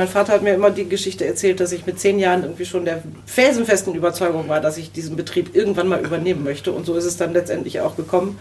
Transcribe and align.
mein 0.00 0.08
Vater 0.08 0.32
hat 0.32 0.40
mir 0.40 0.54
immer 0.54 0.70
die 0.70 0.88
Geschichte 0.88 1.26
erzählt, 1.26 1.60
dass 1.60 1.72
ich 1.72 1.84
mit 1.84 2.00
zehn 2.00 2.18
Jahren 2.18 2.42
irgendwie 2.42 2.64
schon 2.64 2.86
der 2.86 3.02
felsenfesten 3.26 3.94
Überzeugung 3.94 4.48
war, 4.48 4.58
dass 4.62 4.78
ich 4.78 4.92
diesen 4.92 5.14
Betrieb 5.14 5.54
irgendwann 5.54 5.88
mal 5.88 6.00
übernehmen 6.00 6.42
möchte. 6.42 6.72
Und 6.72 6.86
so 6.86 6.94
ist 6.94 7.04
es 7.04 7.18
dann 7.18 7.34
letztendlich 7.34 7.82
auch 7.82 7.96
gekommen. 7.96 8.38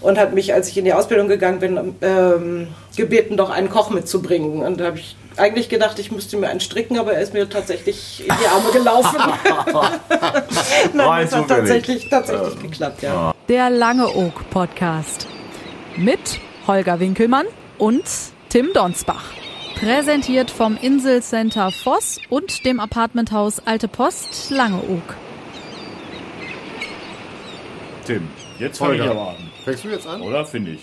Und 0.00 0.16
hat 0.16 0.32
mich, 0.32 0.54
als 0.54 0.68
ich 0.68 0.78
in 0.78 0.86
die 0.86 0.94
Ausbildung 0.94 1.28
gegangen 1.28 1.58
bin, 1.58 1.94
ähm, 2.00 2.68
gebeten, 2.96 3.36
doch 3.36 3.50
einen 3.50 3.68
Koch 3.68 3.90
mitzubringen. 3.90 4.62
Und 4.62 4.80
da 4.80 4.86
habe 4.86 4.98
ich 4.98 5.14
eigentlich 5.36 5.68
gedacht, 5.68 5.98
ich 5.98 6.10
müsste 6.10 6.38
mir 6.38 6.48
einen 6.48 6.60
stricken, 6.60 6.98
aber 6.98 7.12
er 7.12 7.20
ist 7.20 7.34
mir 7.34 7.46
tatsächlich 7.50 8.20
in 8.26 8.34
die 8.40 8.46
Arme 8.46 8.70
gelaufen. 8.72 9.18
Nein, 10.94 11.28
das 11.30 11.34
hat 11.34 11.48
tatsächlich, 11.48 12.08
tatsächlich 12.08 12.54
ähm, 12.54 12.62
geklappt, 12.62 13.02
ja. 13.02 13.34
Der 13.50 13.68
Lange 13.68 14.08
Oak 14.16 14.48
Podcast 14.48 15.26
mit 15.98 16.40
Holger 16.66 16.98
Winkelmann 16.98 17.44
und 17.76 18.04
Tim 18.48 18.72
Donsbach. 18.72 19.34
Präsentiert 19.78 20.50
vom 20.50 20.76
Inselcenter 20.76 21.70
Voss 21.70 22.18
und 22.30 22.64
dem 22.64 22.80
Apartmenthaus 22.80 23.64
Alte 23.64 23.86
Post 23.86 24.50
Langeoog. 24.50 25.14
Tim, 28.04 28.28
jetzt 28.58 28.78
fange 28.78 28.96
ich 28.96 29.02
aber 29.02 29.28
an. 29.30 29.36
Fängst 29.64 29.84
du 29.84 29.88
jetzt 29.88 30.06
an? 30.06 30.20
Oder 30.22 30.44
finde 30.46 30.72
ich. 30.72 30.80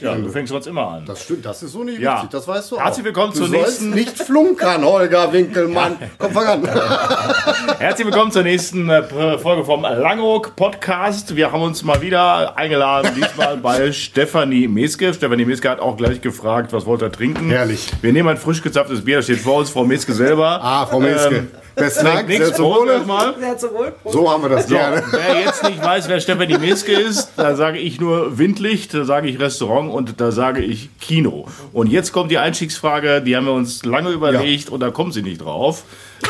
Ja, 0.00 0.14
du 0.14 0.28
fängst 0.28 0.52
sonst 0.52 0.66
immer 0.66 0.86
an. 0.88 1.04
Das 1.06 1.22
stimmt, 1.24 1.44
das 1.44 1.62
ist 1.62 1.72
so 1.72 1.82
nicht 1.84 1.98
Ja. 2.00 2.14
wichtig, 2.16 2.30
das 2.30 2.46
weißt 2.46 2.72
du 2.72 2.78
Herzlich 2.80 3.04
willkommen 3.04 3.32
zur 3.32 3.48
nächsten- 3.48 3.90
nicht 3.90 4.18
flunkern, 4.18 4.84
Holger 4.84 5.32
Winkelmann. 5.32 5.96
Komm, 6.18 6.32
fang 6.32 6.46
an. 6.46 6.68
Herzlich 7.78 8.06
willkommen 8.06 8.30
zur 8.30 8.42
nächsten 8.42 8.88
äh, 8.90 9.38
Folge 9.38 9.64
vom 9.64 9.82
Langeoog 9.82 10.54
Podcast. 10.56 11.34
Wir 11.34 11.50
haben 11.52 11.62
uns 11.62 11.82
mal 11.82 12.00
wieder 12.02 12.56
eingeladen, 12.56 13.10
diesmal 13.16 13.56
bei 13.56 13.92
Stefanie 13.92 14.68
Meske. 14.68 15.14
Stefanie 15.14 15.44
Meske 15.44 15.70
hat 15.70 15.80
auch 15.80 15.96
gleich 15.96 16.20
gefragt, 16.20 16.72
was 16.72 16.86
wollt 16.86 17.02
ihr 17.02 17.10
trinken? 17.12 17.50
Herrlich. 17.50 17.88
Wir 18.02 18.12
nehmen 18.12 18.28
ein 18.28 18.36
frisch 18.36 18.62
gezapftes 18.62 19.04
Bier, 19.04 19.16
das 19.16 19.24
steht 19.26 19.38
vor 19.40 19.58
uns, 19.58 19.70
Frau 19.70 19.84
Meske 19.84 20.12
selber. 20.12 20.60
Ah, 20.62 20.86
Frau 20.86 21.00
Meske. 21.00 21.36
Ähm, 21.36 21.48
Nichts, 21.76 21.94
sehr 22.00 22.54
zum 22.54 22.66
Wohle. 22.66 23.04
Sehr 23.38 23.58
zum 23.58 23.74
Wohl. 23.74 23.92
So 24.04 24.30
haben 24.30 24.42
wir 24.42 24.48
das 24.50 24.68
So, 24.68 24.74
gerne. 24.76 25.02
wer 25.10 25.40
jetzt 25.40 25.62
nicht 25.64 25.82
weiß, 25.82 26.08
wer 26.08 26.20
Stefanie 26.20 26.58
Meske 26.58 26.92
ist, 26.92 27.32
da 27.36 27.56
sage 27.56 27.78
ich 27.78 28.00
nur 28.00 28.38
Windlicht, 28.38 28.94
da 28.94 29.04
sage 29.04 29.28
ich 29.28 29.40
Restaurant 29.40 29.90
und 29.92 30.20
da 30.20 30.30
sage 30.30 30.62
ich 30.62 30.88
Kino. 31.00 31.48
Und 31.72 31.88
jetzt 31.90 32.12
kommt 32.12 32.30
die 32.30 32.38
Einstiegsfrage, 32.38 33.22
die 33.22 33.36
haben 33.36 33.46
wir 33.46 33.52
uns 33.52 33.84
lange 33.84 34.10
überlegt 34.10 34.70
und 34.70 34.80
da 34.80 34.90
kommen 34.90 35.10
sie 35.12 35.22
nicht 35.22 35.40
drauf. 35.42 35.82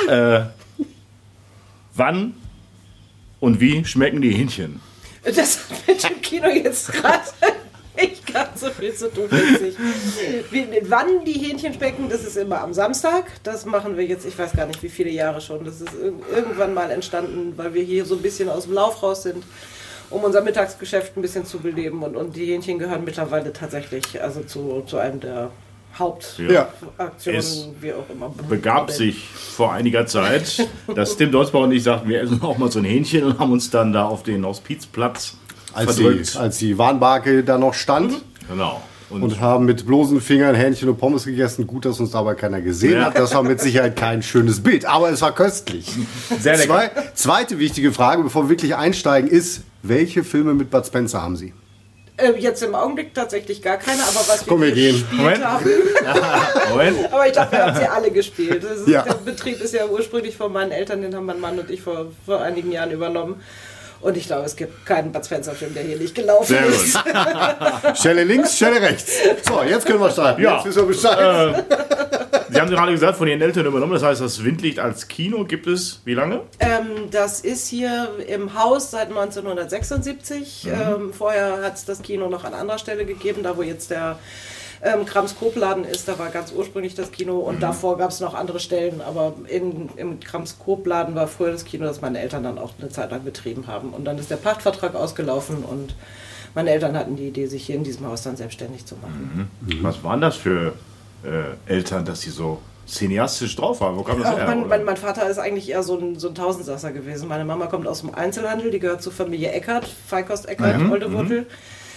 Äh, 0.08 0.40
wann 1.94 2.34
und 3.40 3.60
wie 3.60 3.84
schmecken 3.84 4.22
die 4.22 4.30
Hähnchen? 4.32 4.80
Das 5.24 5.58
hat 5.70 5.86
mit 5.86 6.02
dem 6.04 6.20
Kino 6.22 6.48
jetzt 6.48 6.92
gerade 6.92 7.20
ganz 8.34 8.60
so 8.60 8.68
viel 8.70 8.92
zu 8.94 9.10
tun. 9.10 9.24
witzig. 9.30 9.76
Wie, 10.50 10.66
wann 10.88 11.24
die 11.24 11.32
Hähnchen 11.32 11.72
specken, 11.72 12.08
das 12.10 12.22
ist 12.24 12.36
immer 12.36 12.60
am 12.60 12.74
Samstag. 12.74 13.24
Das 13.42 13.64
machen 13.64 13.96
wir 13.96 14.04
jetzt, 14.04 14.26
ich 14.26 14.38
weiß 14.38 14.52
gar 14.52 14.66
nicht 14.66 14.82
wie 14.82 14.90
viele 14.90 15.10
Jahre 15.10 15.40
schon. 15.40 15.64
Das 15.64 15.80
ist 15.80 15.88
irg- 15.88 16.34
irgendwann 16.36 16.74
mal 16.74 16.90
entstanden, 16.90 17.54
weil 17.56 17.72
wir 17.72 17.82
hier 17.82 18.04
so 18.04 18.16
ein 18.16 18.22
bisschen 18.22 18.50
aus 18.50 18.64
dem 18.64 18.74
Lauf 18.74 19.02
raus 19.02 19.22
sind, 19.22 19.42
um 20.10 20.22
unser 20.22 20.42
Mittagsgeschäft 20.42 21.16
ein 21.16 21.22
bisschen 21.22 21.46
zu 21.46 21.58
beleben. 21.60 22.02
Und, 22.02 22.16
und 22.16 22.36
die 22.36 22.44
Hähnchen 22.46 22.78
gehören 22.78 23.04
mittlerweile 23.04 23.52
tatsächlich 23.52 24.20
also 24.22 24.42
zu, 24.42 24.82
zu 24.86 24.98
einem 24.98 25.20
der 25.20 25.50
Hauptaktionen, 25.96 27.38
Es 27.38 27.68
wie 27.80 27.92
auch 27.92 28.04
immer. 28.12 28.32
Begab 28.48 28.90
sich 28.90 29.28
vor 29.28 29.72
einiger 29.72 30.06
Zeit, 30.06 30.68
dass 30.92 31.16
Tim 31.16 31.30
Dolzbach 31.30 31.60
und 31.60 31.70
ich 31.72 31.84
sagten, 31.84 32.08
wir 32.08 32.20
essen 32.20 32.42
auch 32.42 32.58
mal 32.58 32.70
so 32.70 32.80
ein 32.80 32.84
Hähnchen 32.84 33.22
und 33.22 33.38
haben 33.38 33.52
uns 33.52 33.70
dann 33.70 33.92
da 33.92 34.04
auf 34.06 34.24
den 34.24 34.44
Hospizplatz 34.44 35.34
Als 35.74 35.96
die, 35.96 36.02
verdrückt. 36.02 36.36
als 36.36 36.58
die 36.58 36.78
Warnbarke 36.78 37.42
da 37.44 37.58
noch 37.58 37.74
stand 37.74 38.22
Genau. 38.48 38.82
Und, 39.10 39.22
und 39.22 39.40
haben 39.40 39.64
mit 39.66 39.86
bloßen 39.86 40.20
Fingern 40.20 40.54
Hähnchen 40.54 40.88
und 40.88 40.96
Pommes 40.98 41.24
gegessen. 41.24 41.66
Gut, 41.66 41.84
dass 41.84 42.00
uns 42.00 42.10
dabei 42.12 42.34
keiner 42.34 42.60
gesehen 42.60 42.94
Ja. 42.94 43.04
hat. 43.06 43.18
Das 43.18 43.34
war 43.34 43.42
mit 43.42 43.60
Sicherheit 43.60 43.96
kein 43.96 44.22
schönes 44.22 44.60
Bild, 44.62 44.86
aber 44.86 45.10
es 45.10 45.20
war 45.22 45.32
köstlich. 45.34 45.86
sehr 46.40 46.56
lecker. 46.56 46.90
Zwei, 46.94 47.02
zweite 47.14 47.58
wichtige 47.58 47.92
Frage, 47.92 48.22
bevor 48.22 48.44
wir 48.44 48.48
wirklich 48.50 48.74
einsteigen, 48.74 49.30
ist, 49.30 49.60
welche 49.82 50.24
Filme 50.24 50.54
mit 50.54 50.70
Bud 50.70 50.84
Spencer 50.86 51.22
haben 51.22 51.36
Sie? 51.36 51.52
Äh, 52.16 52.32
jetzt 52.38 52.62
im 52.62 52.74
Augenblick 52.74 53.12
tatsächlich 53.14 53.60
gar 53.60 53.76
keine, 53.76 54.02
aber 54.02 54.20
was 54.26 54.44
Komm, 54.46 54.62
wir 54.62 54.72
gehen. 54.72 54.94
gespielt 54.94 55.20
Moment. 55.20 55.44
haben. 55.44 55.64
Moment. 56.70 57.12
Aber 57.12 57.26
ich 57.26 57.32
glaube, 57.32 57.52
wir 57.52 57.66
haben 57.66 57.76
sie 57.76 57.86
alle 57.86 58.10
gespielt. 58.10 58.64
Ist, 58.64 58.88
Ja. 58.88 59.02
Der 59.02 59.14
Betrieb 59.14 59.60
ist 59.60 59.74
ja 59.74 59.86
ursprünglich 59.86 60.36
von 60.36 60.52
meinen 60.52 60.70
Eltern, 60.70 61.02
den 61.02 61.14
haben 61.14 61.26
mein 61.26 61.40
Mann 61.40 61.58
und 61.58 61.70
ich 61.70 61.82
vor, 61.82 62.06
vor 62.24 62.40
einigen 62.40 62.72
Jahren 62.72 62.90
übernommen. 62.90 63.36
Und 64.04 64.18
ich 64.18 64.26
glaube, 64.26 64.44
es 64.44 64.54
gibt 64.54 64.84
keinen 64.84 65.12
Bud 65.12 65.24
Spencer-Film, 65.24 65.72
der 65.72 65.82
hier 65.82 65.96
nicht 65.96 66.14
gelaufen 66.14 66.48
Sehr 66.48 66.66
ist. 66.66 66.92
gut. 66.92 67.96
Stelle 67.96 68.24
links, 68.24 68.54
Stelle 68.54 68.78
rechts. 68.78 69.10
So, 69.48 69.62
jetzt 69.62 69.86
können 69.86 69.98
wir 69.98 70.10
starten. 70.10 70.42
Ja. 70.42 70.56
Jetzt 70.56 70.66
wissen 70.66 70.82
wir 70.82 70.88
Bescheid. 70.88 71.64
Sie 72.50 72.60
haben 72.60 72.68
gerade 72.68 72.92
gesagt, 72.92 73.16
von 73.16 73.26
Ihren 73.26 73.40
Eltern 73.40 73.64
übernommen. 73.64 73.94
Das 73.94 74.02
heißt, 74.02 74.20
das 74.20 74.44
Windlicht 74.44 74.78
als 74.78 75.08
Kino 75.08 75.46
gibt 75.46 75.66
es 75.66 76.02
wie 76.04 76.12
lange? 76.12 76.42
Ähm, 76.60 77.08
das 77.10 77.40
ist 77.40 77.66
hier 77.66 78.10
im 78.28 78.52
Haus 78.52 78.90
seit 78.90 79.08
1976. 79.08 80.66
Ähm, 80.66 81.14
vorher 81.14 81.62
hat 81.62 81.76
es 81.76 81.86
das 81.86 82.02
Kino 82.02 82.28
noch 82.28 82.44
an 82.44 82.52
anderer 82.52 82.78
Stelle 82.78 83.06
gegeben, 83.06 83.42
da 83.42 83.56
wo 83.56 83.62
jetzt 83.62 83.90
der 83.90 84.18
ähm, 84.84 85.06
Krams 85.06 85.36
Koop-Laden 85.36 85.84
ist, 85.84 86.06
da 86.08 86.18
war 86.18 86.28
ganz 86.28 86.52
ursprünglich 86.52 86.94
das 86.94 87.10
Kino 87.10 87.38
und 87.38 87.62
davor 87.62 87.96
gab 87.96 88.10
es 88.10 88.20
noch 88.20 88.34
andere 88.34 88.60
Stellen, 88.60 89.00
aber 89.00 89.32
in, 89.48 89.88
im 89.96 90.20
Krams 90.20 90.58
Koop-Laden 90.58 91.14
war 91.14 91.26
früher 91.26 91.50
das 91.50 91.64
Kino, 91.64 91.86
das 91.86 92.02
meine 92.02 92.20
Eltern 92.20 92.42
dann 92.42 92.58
auch 92.58 92.72
eine 92.78 92.90
Zeit 92.90 93.10
lang 93.10 93.24
betrieben 93.24 93.66
haben. 93.66 93.90
Und 93.90 94.04
dann 94.04 94.18
ist 94.18 94.30
der 94.30 94.36
Pachtvertrag 94.36 94.94
ausgelaufen 94.94 95.64
und 95.64 95.94
meine 96.54 96.70
Eltern 96.70 96.96
hatten 96.96 97.16
die 97.16 97.28
Idee, 97.28 97.46
sich 97.46 97.64
hier 97.64 97.76
in 97.76 97.82
diesem 97.82 98.06
Haus 98.06 98.22
dann 98.22 98.36
selbstständig 98.36 98.84
zu 98.84 98.94
machen. 98.96 99.50
Was 99.80 100.04
waren 100.04 100.20
das 100.20 100.36
für 100.36 100.74
äh, 101.24 101.72
Eltern, 101.72 102.04
dass 102.04 102.20
sie 102.20 102.30
so 102.30 102.60
cineastisch 102.86 103.56
drauf 103.56 103.80
waren? 103.80 103.96
Wo 103.96 104.02
kam 104.02 104.20
das 104.20 104.32
Auch 104.32 104.36
her? 104.36 104.46
mein, 104.46 104.68
mein, 104.68 104.84
mein 104.84 104.96
Vater 104.98 105.28
ist 105.28 105.38
eigentlich 105.38 105.70
eher 105.70 105.82
so 105.82 105.98
ein, 105.98 106.18
so 106.18 106.28
ein 106.28 106.34
Tausendsasser 106.34 106.92
gewesen. 106.92 107.26
Meine 107.28 107.46
Mama 107.46 107.66
kommt 107.66 107.88
aus 107.88 108.02
dem 108.02 108.14
Einzelhandel, 108.14 108.70
die 108.70 108.80
gehört 108.80 109.02
zur 109.02 109.12
Familie 109.12 109.50
Eckert, 109.50 109.86
Feikost 110.06 110.46
Eckert, 110.46 110.78
Oldewurtel. 110.90 111.46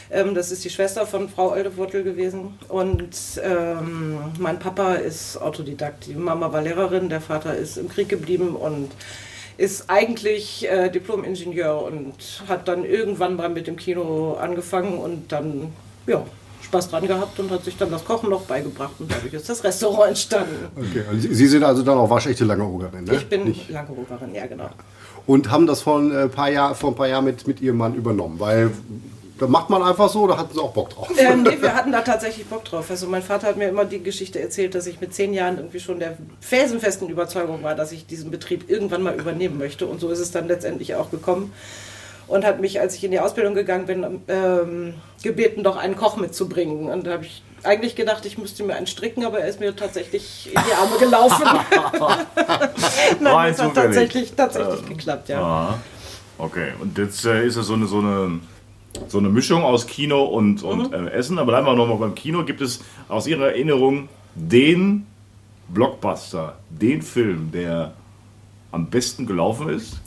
Ähm, 0.09 0.35
das 0.35 0.51
ist 0.51 0.63
die 0.63 0.69
Schwester 0.69 1.05
von 1.05 1.29
Frau 1.29 1.51
Oldewurtel 1.51 2.03
gewesen. 2.03 2.57
Und 2.67 3.15
ähm, 3.43 4.17
mein 4.39 4.59
Papa 4.59 4.93
ist 4.93 5.37
Autodidakt. 5.37 6.07
Die 6.07 6.13
Mama 6.13 6.51
war 6.51 6.61
Lehrerin, 6.61 7.09
der 7.09 7.21
Vater 7.21 7.55
ist 7.55 7.77
im 7.77 7.89
Krieg 7.89 8.09
geblieben 8.09 8.55
und 8.55 8.91
ist 9.57 9.89
eigentlich 9.89 10.69
äh, 10.69 10.89
Diplom-Ingenieur 10.89 11.81
und 11.81 12.43
hat 12.47 12.67
dann 12.67 12.85
irgendwann 12.85 13.35
mal 13.35 13.49
mit 13.49 13.67
dem 13.67 13.75
Kino 13.75 14.33
angefangen 14.33 14.99
und 14.99 15.31
dann, 15.31 15.73
ja, 16.05 16.23
Spaß 16.61 16.89
dran 16.89 17.07
gehabt 17.07 17.39
und 17.39 17.49
hat 17.49 17.63
sich 17.63 17.77
dann 17.77 17.89
das 17.91 18.03
Kochen 18.03 18.29
noch 18.29 18.41
beigebracht 18.41 18.93
und 18.99 19.11
dadurch 19.11 19.33
ist 19.33 19.47
das 19.47 19.63
Restaurant 19.63 20.09
entstanden. 20.09 20.67
Okay, 20.75 21.03
und 21.09 21.21
Sie 21.21 21.47
sind 21.47 21.63
also 21.63 21.81
dann 21.81 21.97
auch 21.97 22.09
waschechte 22.09 22.43
Langeogerin, 22.43 23.05
ne? 23.05 23.15
Ich 23.15 23.27
bin 23.27 23.55
Langeogerin, 23.69 24.35
ja 24.35 24.45
genau. 24.47 24.69
Und 25.25 25.49
haben 25.49 25.65
das 25.65 25.81
vor 25.81 25.99
ein 25.99 26.29
paar, 26.29 26.49
Jahr, 26.49 26.75
vor 26.75 26.91
ein 26.91 26.95
paar 26.95 27.07
Jahren 27.07 27.25
mit, 27.25 27.47
mit 27.47 27.61
Ihrem 27.61 27.77
Mann 27.77 27.95
übernommen, 27.95 28.39
weil 28.39 28.71
da 29.39 29.47
macht 29.47 29.69
man 29.69 29.83
einfach 29.83 30.09
so, 30.09 30.27
da 30.27 30.37
hatten 30.37 30.53
Sie 30.53 30.59
auch 30.59 30.71
Bock 30.71 30.89
drauf. 30.89 31.09
Ähm, 31.17 31.43
nee, 31.49 31.57
wir 31.59 31.73
hatten 31.75 31.91
da 31.91 32.01
tatsächlich 32.01 32.47
Bock 32.47 32.65
drauf. 32.65 32.89
Also 32.89 33.07
mein 33.07 33.21
Vater 33.21 33.47
hat 33.47 33.57
mir 33.57 33.69
immer 33.69 33.85
die 33.85 34.01
Geschichte 34.01 34.39
erzählt, 34.39 34.75
dass 34.75 34.87
ich 34.87 34.99
mit 35.01 35.13
zehn 35.13 35.33
Jahren 35.33 35.57
irgendwie 35.57 35.79
schon 35.79 35.99
der 35.99 36.17
felsenfesten 36.41 37.09
Überzeugung 37.09 37.63
war, 37.63 37.75
dass 37.75 37.91
ich 37.91 38.05
diesen 38.05 38.31
Betrieb 38.31 38.69
irgendwann 38.69 39.03
mal 39.03 39.15
übernehmen 39.15 39.57
möchte. 39.57 39.85
Und 39.85 39.99
so 39.99 40.09
ist 40.09 40.19
es 40.19 40.31
dann 40.31 40.47
letztendlich 40.47 40.95
auch 40.95 41.11
gekommen. 41.11 41.53
Und 42.27 42.43
hat 42.43 42.59
mich, 42.59 42.81
als 42.81 42.95
ich 42.95 43.03
in 43.05 43.11
die 43.11 43.21
Ausbildung 43.21 43.55
gegangen 43.55 43.85
bin, 43.85 44.21
ähm, 44.27 44.95
gebeten, 45.23 45.63
doch 45.63 45.77
einen 45.77 45.95
Koch 45.95 46.17
mitzubringen. 46.17 46.89
Und 46.89 47.07
da 47.07 47.11
habe 47.11 47.23
ich 47.23 47.41
eigentlich 47.63 47.95
gedacht, 47.95 48.25
ich 48.25 48.37
müsste 48.37 48.63
mir 48.63 48.75
einen 48.75 48.87
stricken, 48.87 49.25
aber 49.25 49.39
er 49.39 49.47
ist 49.47 49.59
mir 49.59 49.75
tatsächlich 49.75 50.47
in 50.53 50.61
die 50.67 50.73
Arme 50.73 50.97
gelaufen. 50.99 51.43
Nein, 53.19 53.53
das 53.55 53.61
hat 53.61 53.75
tatsächlich, 53.75 54.33
tatsächlich 54.33 54.85
geklappt, 54.85 55.29
ja. 55.29 55.41
Ah, 55.41 55.79
okay. 56.37 56.73
Und 56.79 56.97
jetzt 56.97 57.25
äh, 57.25 57.45
ist 57.45 57.55
es 57.55 57.67
so 57.67 57.73
eine, 57.73 57.87
so, 57.87 57.99
eine, 57.99 58.39
so 59.07 59.17
eine 59.19 59.29
Mischung 59.29 59.63
aus 59.63 59.87
Kino 59.87 60.23
und, 60.23 60.63
und 60.63 60.93
äh, 60.93 61.09
Essen. 61.11 61.37
Aber 61.39 61.51
bleiben 61.51 61.67
wir 61.67 61.75
nochmal 61.75 61.97
beim 61.97 62.15
Kino. 62.15 62.43
Gibt 62.43 62.61
es 62.61 62.81
aus 63.09 63.27
Ihrer 63.27 63.47
Erinnerung 63.47 64.09
den 64.35 65.05
Blockbuster, 65.69 66.57
den 66.69 67.01
Film, 67.01 67.51
der 67.51 67.93
am 68.71 68.87
besten 68.87 69.25
gelaufen 69.25 69.69
ist? 69.69 69.97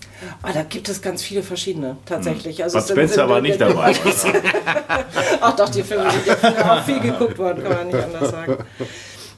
Ah, 0.42 0.52
da 0.52 0.62
gibt 0.62 0.88
es 0.88 1.00
ganz 1.00 1.22
viele 1.22 1.42
verschiedene, 1.42 1.96
tatsächlich. 2.04 2.62
Also 2.62 2.78
Bud 2.78 2.88
Spencer 2.88 3.14
sind- 3.14 3.28
war 3.30 3.40
nicht 3.40 3.58
dabei. 3.60 3.94
Ach 5.40 5.56
doch, 5.56 5.68
die 5.70 5.82
Filme 5.82 6.10
sind 6.10 6.42
ja 6.42 6.74
auch 6.78 6.84
viel 6.84 7.00
geguckt 7.00 7.38
worden, 7.38 7.62
kann 7.62 7.72
man 7.72 7.86
nicht 7.86 7.98
anders 8.04 8.30
sagen. 8.30 8.56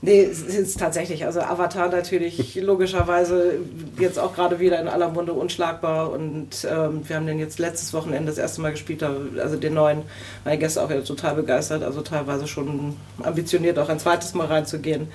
Nee, 0.04 0.24
es 0.24 0.42
ist 0.42 0.80
tatsächlich, 0.80 1.24
also 1.26 1.40
Avatar 1.40 1.88
natürlich 1.88 2.56
logischerweise 2.60 3.60
jetzt 4.00 4.18
auch 4.18 4.34
gerade 4.34 4.58
wieder 4.58 4.80
in 4.80 4.88
aller 4.88 5.08
Munde 5.08 5.32
unschlagbar. 5.32 6.10
Und 6.10 6.66
ähm, 6.68 7.08
wir 7.08 7.14
haben 7.14 7.26
den 7.26 7.38
jetzt 7.38 7.60
letztes 7.60 7.94
Wochenende 7.94 8.26
das 8.26 8.38
erste 8.38 8.62
Mal 8.62 8.72
gespielt, 8.72 9.04
also 9.04 9.56
den 9.56 9.74
neuen, 9.74 10.02
meine 10.44 10.58
Gäste 10.58 10.82
auch 10.82 10.90
wieder 10.90 11.04
total 11.04 11.36
begeistert, 11.36 11.84
also 11.84 12.00
teilweise 12.00 12.48
schon 12.48 12.96
ambitioniert 13.22 13.78
auch 13.78 13.88
ein 13.88 14.00
zweites 14.00 14.34
Mal 14.34 14.48
reinzugehen. 14.48 15.06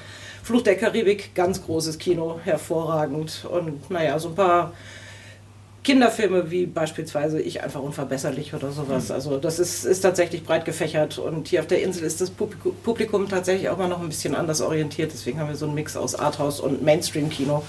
Fluch 0.42 0.62
der 0.62 0.78
Karibik, 0.78 1.36
ganz 1.36 1.66
großes 1.66 1.98
Kino, 1.98 2.40
hervorragend. 2.46 3.46
Und 3.52 3.92
naja, 3.92 4.18
so 4.20 4.30
ein 4.30 4.36
paar 4.36 4.72
Kinderfilme 5.88 6.52
wie 6.52 6.66
beispielsweise 6.66 7.40
Ich 7.40 7.64
einfach 7.64 7.82
unverbesserlich 7.82 8.54
oder 8.54 8.74
sowas. 8.74 9.10
Also 9.10 9.38
das 9.38 9.58
ist, 9.58 9.86
ist 9.86 10.02
tatsächlich 10.02 10.44
breit 10.44 10.66
gefächert 10.66 11.18
und 11.18 11.48
hier 11.48 11.62
auf 11.62 11.68
der 11.68 11.82
Insel 11.82 12.04
ist 12.04 12.20
das 12.20 12.30
Publikum 12.30 13.30
tatsächlich 13.30 13.70
auch 13.70 13.78
mal 13.78 13.88
noch 13.88 14.02
ein 14.02 14.10
bisschen 14.10 14.36
anders 14.36 14.60
orientiert. 14.60 15.14
Deswegen 15.14 15.40
haben 15.40 15.48
wir 15.48 15.56
so 15.56 15.66
einen 15.66 15.76
Mix 15.76 15.96
aus 15.96 16.14
Arthouse 16.16 16.60
und 16.60 16.84
Mainstream-Kino 16.84 17.64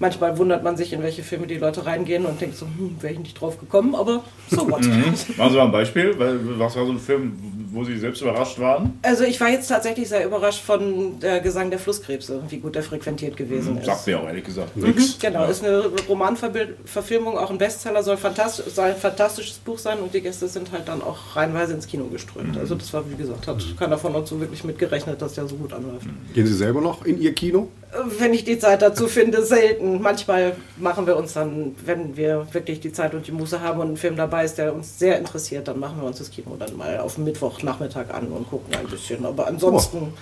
manchmal 0.00 0.36
wundert 0.38 0.64
man 0.64 0.76
sich, 0.76 0.92
in 0.92 1.02
welche 1.02 1.22
Filme 1.22 1.46
die 1.46 1.56
Leute 1.56 1.86
reingehen 1.86 2.26
und 2.26 2.40
denkt 2.40 2.56
so, 2.56 2.66
hm, 2.66 2.96
wäre 3.00 3.12
ich 3.12 3.20
nicht 3.20 3.40
drauf 3.40 3.60
gekommen, 3.60 3.94
aber 3.94 4.24
so 4.50 4.68
what. 4.68 4.82
Mhm. 4.82 5.14
Machen 5.36 5.50
Sie 5.50 5.56
mal 5.56 5.66
ein 5.66 5.72
Beispiel, 5.72 6.14
was 6.18 6.74
war 6.74 6.86
so 6.86 6.92
ein 6.92 6.98
Film, 6.98 7.32
wo 7.72 7.84
Sie 7.84 7.96
selbst 7.98 8.22
überrascht 8.22 8.58
waren? 8.58 8.98
Also 9.02 9.24
ich 9.24 9.40
war 9.40 9.50
jetzt 9.50 9.68
tatsächlich 9.68 10.08
sehr 10.08 10.26
überrascht 10.26 10.62
von 10.62 11.20
der 11.20 11.40
Gesang 11.40 11.70
der 11.70 11.78
Flusskrebse, 11.78 12.42
wie 12.48 12.58
gut 12.58 12.74
der 12.74 12.82
frequentiert 12.82 13.36
gewesen 13.36 13.74
mhm, 13.74 13.78
ist. 13.80 13.86
Sagt 13.86 14.06
mir 14.06 14.18
auch 14.18 14.26
ehrlich 14.26 14.44
gesagt 14.44 14.76
mhm, 14.76 14.88
nichts. 14.88 15.18
Genau, 15.18 15.42
ja. 15.42 15.46
ist 15.46 15.64
eine 15.64 15.90
Romanverfilmung, 16.08 17.38
auch 17.38 17.50
ein 17.50 17.58
Bestseller, 17.58 18.02
soll, 18.02 18.16
fantastisch, 18.16 18.66
soll 18.74 18.86
ein 18.86 18.96
fantastisches 18.96 19.58
Buch 19.58 19.78
sein 19.78 19.98
und 19.98 20.12
die 20.14 20.22
Gäste 20.22 20.48
sind 20.48 20.72
halt 20.72 20.88
dann 20.88 21.02
auch 21.02 21.36
reinweise 21.36 21.74
ins 21.74 21.86
Kino 21.86 22.06
geströmt. 22.06 22.54
Mhm. 22.54 22.60
Also 22.60 22.74
das 22.74 22.92
war, 22.92 23.08
wie 23.10 23.16
gesagt, 23.16 23.46
hat 23.46 23.62
keiner 23.78 23.98
von 23.98 24.14
uns 24.14 24.30
so 24.30 24.40
wirklich 24.40 24.64
mitgerechnet, 24.64 25.20
dass 25.20 25.34
der 25.34 25.46
so 25.46 25.56
gut 25.56 25.72
anläuft. 25.72 26.06
Gehen 26.34 26.46
Sie 26.46 26.54
selber 26.54 26.80
noch 26.80 27.04
in 27.04 27.20
Ihr 27.20 27.34
Kino? 27.34 27.68
Wenn 28.18 28.32
ich 28.32 28.44
die 28.44 28.58
Zeit 28.58 28.82
dazu 28.82 29.08
finde, 29.08 29.44
selten. 29.44 30.00
Manchmal 30.00 30.54
machen 30.76 31.06
wir 31.08 31.16
uns 31.16 31.32
dann, 31.32 31.74
wenn 31.84 32.16
wir 32.16 32.46
wirklich 32.52 32.78
die 32.78 32.92
Zeit 32.92 33.14
und 33.14 33.26
die 33.26 33.32
Muße 33.32 33.60
haben 33.60 33.80
und 33.80 33.92
ein 33.92 33.96
Film 33.96 34.16
dabei 34.16 34.44
ist, 34.44 34.58
der 34.58 34.72
uns 34.72 34.98
sehr 34.98 35.18
interessiert, 35.18 35.66
dann 35.66 35.80
machen 35.80 36.00
wir 36.00 36.06
uns 36.06 36.18
das 36.18 36.30
Kino 36.30 36.56
dann 36.56 36.76
mal 36.76 36.98
auf 36.98 37.18
Mittwochnachmittag 37.18 38.10
an 38.12 38.28
und 38.28 38.48
gucken 38.48 38.74
ein 38.76 38.86
bisschen. 38.86 39.26
Aber 39.26 39.48
ansonsten, 39.48 40.12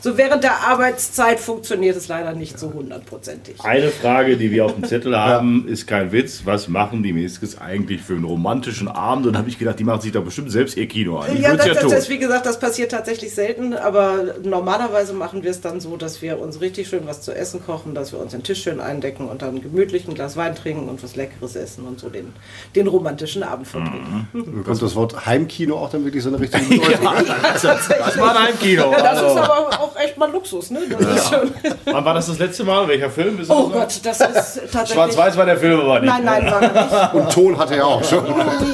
so 0.00 0.18
während 0.18 0.42
der 0.42 0.62
Arbeitszeit 0.66 1.38
funktioniert 1.38 1.96
es 1.96 2.08
leider 2.08 2.32
nicht 2.32 2.58
so 2.58 2.72
hundertprozentig. 2.72 3.60
Eine 3.62 3.90
Frage, 3.90 4.36
die 4.36 4.50
wir 4.50 4.64
auf 4.64 4.74
dem 4.74 4.84
Zettel 4.84 5.16
haben, 5.16 5.68
ist 5.68 5.86
kein 5.86 6.10
Witz. 6.10 6.42
Was 6.44 6.66
machen 6.66 7.04
die 7.04 7.12
Meskes 7.12 7.56
eigentlich 7.56 8.02
für 8.02 8.14
einen 8.14 8.24
romantischen 8.24 8.88
Abend? 8.88 9.28
Und 9.28 9.38
habe 9.38 9.48
ich 9.48 9.60
gedacht, 9.60 9.78
die 9.78 9.84
machen 9.84 10.00
sich 10.00 10.10
da 10.10 10.18
bestimmt 10.20 10.50
selbst 10.50 10.76
ihr 10.76 10.88
Kino 10.88 11.18
an. 11.18 11.40
ja, 11.40 11.54
das, 11.54 11.66
ja 11.66 11.74
das, 11.74 11.86
das, 11.86 12.08
wie 12.08 12.18
gesagt, 12.18 12.46
das 12.46 12.58
passiert 12.58 12.90
tatsächlich 12.90 13.32
selten, 13.32 13.74
aber 13.74 14.34
normalerweise 14.42 15.12
machen 15.12 15.44
wir 15.44 15.52
es 15.52 15.60
dann 15.60 15.80
so, 15.80 15.96
dass 15.96 16.20
wir 16.20 16.40
uns 16.40 16.60
richtig 16.60 16.88
schön 16.88 17.06
was 17.06 17.11
was 17.12 17.20
zu 17.20 17.36
essen 17.36 17.62
kochen, 17.64 17.94
dass 17.94 18.10
wir 18.12 18.18
uns 18.18 18.32
den 18.32 18.42
Tisch 18.42 18.62
schön 18.62 18.80
eindecken 18.80 19.28
und 19.28 19.42
dann 19.42 19.60
gemütlich 19.60 20.08
ein 20.08 20.14
Glas 20.14 20.38
Wein 20.38 20.54
trinken 20.54 20.88
und 20.88 21.02
was 21.02 21.14
Leckeres 21.14 21.56
essen 21.56 21.84
und 21.84 22.00
so 22.00 22.08
den, 22.08 22.32
den 22.74 22.86
romantischen 22.86 23.42
Abend 23.42 23.68
verbringen. 23.68 24.28
Mhm. 24.32 24.62
Bekommt 24.62 24.80
das 24.80 24.94
Wort 24.96 25.26
Heimkino 25.26 25.76
auch 25.76 25.90
dann 25.90 26.06
wirklich 26.06 26.22
so 26.22 26.30
eine 26.30 26.40
richtige 26.40 26.64
Bedeutung? 26.68 27.02
ja, 27.04 27.52
das, 27.52 27.62
das 27.62 28.18
war 28.18 28.34
ein 28.34 28.46
Heimkino. 28.46 28.90
Ja, 28.90 28.96
das 28.96 29.18
also. 29.18 29.26
ist 29.26 29.36
aber 29.36 29.78
auch 29.78 29.96
echt 29.96 30.16
mal 30.16 30.30
Luxus. 30.32 30.70
Ne? 30.70 30.80
Ja. 30.88 31.42
Wann 31.84 32.04
war 32.04 32.14
das 32.14 32.28
das 32.28 32.38
letzte 32.38 32.64
Mal? 32.64 32.88
Welcher 32.88 33.10
Film? 33.10 33.38
Ist 33.38 33.50
oh 33.50 33.68
Gott, 33.68 34.00
das 34.02 34.20
ist 34.20 34.60
tatsächlich... 34.72 34.92
Schwarz-Weiß 34.94 35.36
war 35.36 35.44
der 35.44 35.58
Film 35.58 35.80
aber 35.80 36.00
nicht. 36.00 36.10
Nein, 36.10 36.24
nein, 36.24 36.46
war 36.46 36.62
er 36.62 36.72
nicht. 36.72 37.14
Und 37.22 37.30
Ton 37.30 37.58
hatte 37.58 37.76
er 37.76 37.86
auch 37.86 38.02
schon. 38.02 38.24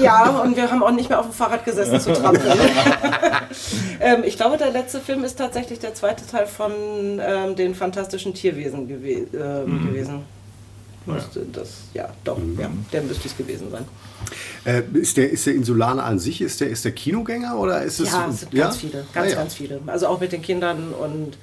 Ja, 0.00 0.29
und 0.44 0.56
wir 0.56 0.70
haben 0.70 0.82
auch 0.82 0.93
nicht 0.93 1.08
mehr 1.08 1.19
auf 1.19 1.26
dem 1.26 1.32
Fahrrad 1.32 1.64
gesessen 1.64 2.00
zu 2.00 2.12
trampeln. 2.12 2.58
ähm, 4.00 4.23
ich 4.25 4.37
glaube, 4.37 4.56
der 4.56 4.70
letzte 4.70 5.00
Film 5.00 5.25
ist 5.25 5.38
tatsächlich 5.38 5.81
der 5.81 5.94
zweite 5.94 6.25
Teil 6.26 6.46
von 6.46 6.73
ähm, 7.20 7.56
den 7.56 7.75
fantastischen 7.75 8.27
Tierwesen 8.34 8.88
gew 8.88 9.06
äh, 9.06 9.64
mhm. 9.64 9.88
gewesen. 9.88 10.20
Müsste 11.06 11.46
das, 11.52 11.70
ja, 11.94 12.10
doch, 12.25 12.38
mhm. 12.38 12.58
ja, 12.60 12.70
der 12.92 13.02
müsste 13.02 13.28
es 13.28 13.36
gewesen 13.36 13.70
sein. 13.70 13.84
Äh, 14.64 14.82
ist, 14.94 15.16
der, 15.16 15.30
ist 15.30 15.46
der 15.46 15.54
Insulaner 15.54 16.04
an 16.04 16.19
sich, 16.19 16.40
ist 16.42 16.60
der, 16.60 16.69
ist 16.69 16.84
der 16.84 16.92
Kinogänger 16.92 17.58
oder 17.58 17.82
ist 17.82 18.00
es. 18.00 18.12
Ja, 18.12 18.28
es 18.28 18.40
sind 18.40 18.52
ja? 18.52 18.64
ganz 18.64 18.76
viele, 18.76 19.06
ganz, 19.14 19.26
ah, 19.26 19.30
ja. 19.30 19.36
ganz 19.36 19.54
viele. 19.54 19.80
Also 19.86 20.06
auch 20.08 20.20
mit 20.20 20.32
den 20.32 20.42
Kindern 20.42 20.92
und 20.92 21.38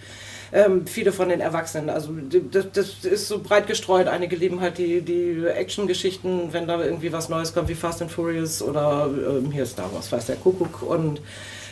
ähm, 0.53 0.85
viele 0.85 1.11
von 1.11 1.29
den 1.29 1.41
Erwachsenen. 1.41 1.89
Also 1.89 2.13
das, 2.51 2.65
das, 2.71 3.05
ist 3.05 3.27
so 3.27 3.39
breit 3.39 3.67
gestreut. 3.67 4.07
Einige 4.07 4.35
lieben 4.35 4.61
halt 4.61 4.77
die, 4.77 5.01
die 5.01 5.45
Action-Geschichten, 5.45 6.49
wenn 6.51 6.67
da 6.67 6.83
irgendwie 6.83 7.11
was 7.11 7.29
Neues 7.29 7.53
kommt, 7.53 7.67
wie 7.67 7.75
Fast 7.75 8.01
and 8.01 8.11
Furious 8.11 8.61
oder 8.61 9.09
ähm, 9.09 9.51
hier 9.51 9.65
Star 9.65 9.91
Wars, 9.93 10.11
weiß 10.11 10.27
der 10.27 10.35
Kuckuck. 10.35 10.81
Und 10.83 11.21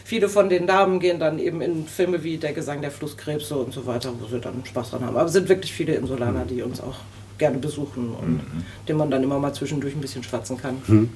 viele 0.04 0.30
von 0.30 0.50
den 0.50 0.68
Damen 0.68 1.00
gehen 1.00 1.20
dann 1.20 1.40
eben 1.40 1.62
in 1.62 1.88
Filme 1.88 2.24
wie 2.24 2.38
Der 2.38 2.54
Gesang 2.54 2.82
der 2.82 2.92
Flusskrebse 2.92 3.56
und 3.56 3.74
so 3.74 3.86
weiter, 3.86 4.12
wo 4.20 4.28
sie 4.28 4.40
dann 4.40 4.64
Spaß 4.66 4.92
dran 4.92 5.06
haben. 5.06 5.16
Aber 5.16 5.28
es 5.28 5.34
sind 5.34 5.50
wirklich 5.50 5.74
viele 5.74 5.96
Insulaner, 5.96 6.46
die 6.46 6.62
uns 6.62 6.82
auch 6.82 6.98
gerne 7.38 7.58
besuchen 7.58 8.14
und 8.14 8.34
mhm. 8.36 8.66
dem 8.88 8.98
man 8.98 9.10
dann 9.10 9.24
immer 9.24 9.40
mal 9.40 9.54
zwischendurch 9.54 9.96
ein 9.96 10.02
bisschen 10.02 10.24
schwatzen 10.24 10.58
kann. 10.58 10.82
Mhm. 10.88 11.10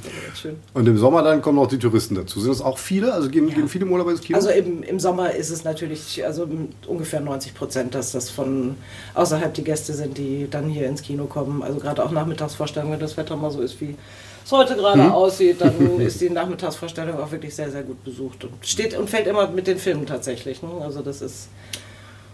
Und 0.74 0.88
im 0.88 0.98
Sommer 0.98 1.22
dann 1.22 1.42
kommen 1.42 1.60
auch 1.60 1.68
die 1.68 1.78
Touristen 1.78 2.16
dazu. 2.16 2.40
Sind 2.40 2.52
das 2.52 2.62
auch 2.62 2.78
viele? 2.78 3.14
Also 3.14 3.30
gehen, 3.30 3.48
ja. 3.48 3.56
gehen 3.56 3.70
viele 3.70 3.86
Urlauber 3.86 4.12
ins 4.12 4.22
Kino? 4.22 4.38
Also 4.38 4.50
im, 4.50 4.84
im 4.84 5.00
Sommer 5.00 5.34
ist 5.34 5.50
es 5.50 5.64
natürlich 5.64 6.26
also 6.26 6.48
ungefähr 6.88 7.22
90 7.22 7.54
Prozent, 7.54 7.96
dass 7.96 8.12
das 8.12 8.30
von 8.30 8.76
außerhalb 9.14 9.54
die 9.54 9.64
Gäste 9.64 9.94
sind, 9.94 10.18
die 10.18 10.48
dann 10.50 10.68
hier 10.70 10.88
ins 10.88 11.02
Kino 11.02 11.26
kommen. 11.26 11.62
Also 11.62 11.80
gerade 11.80 12.04
auch 12.04 12.12
Nachmittagsvorstellungen, 12.12 12.94
wenn 12.94 13.00
das 13.00 13.16
Wetter 13.16 13.36
mal 13.36 13.52
so 13.52 13.62
ist 13.62 13.80
wie 13.80 13.96
es 14.48 14.52
heute 14.52 14.76
gerade 14.76 15.04
mhm. 15.04 15.12
aussieht, 15.12 15.60
dann 15.60 16.00
ist 16.00 16.22
die 16.22 16.30
Nachmittagsvorstellung 16.30 17.20
auch 17.20 17.32
wirklich 17.32 17.54
sehr, 17.54 17.70
sehr 17.70 17.84
gut 17.84 18.04
besucht 18.04 18.46
und 18.46 18.54
steht 18.66 18.98
und 18.98 19.10
fällt 19.10 19.28
immer 19.28 19.48
mit 19.50 19.68
den 19.68 19.78
Filmen 19.78 20.06
tatsächlich. 20.06 20.64
Ne? 20.64 20.70
Also 20.82 21.02
das 21.02 21.22
ist 21.22 21.50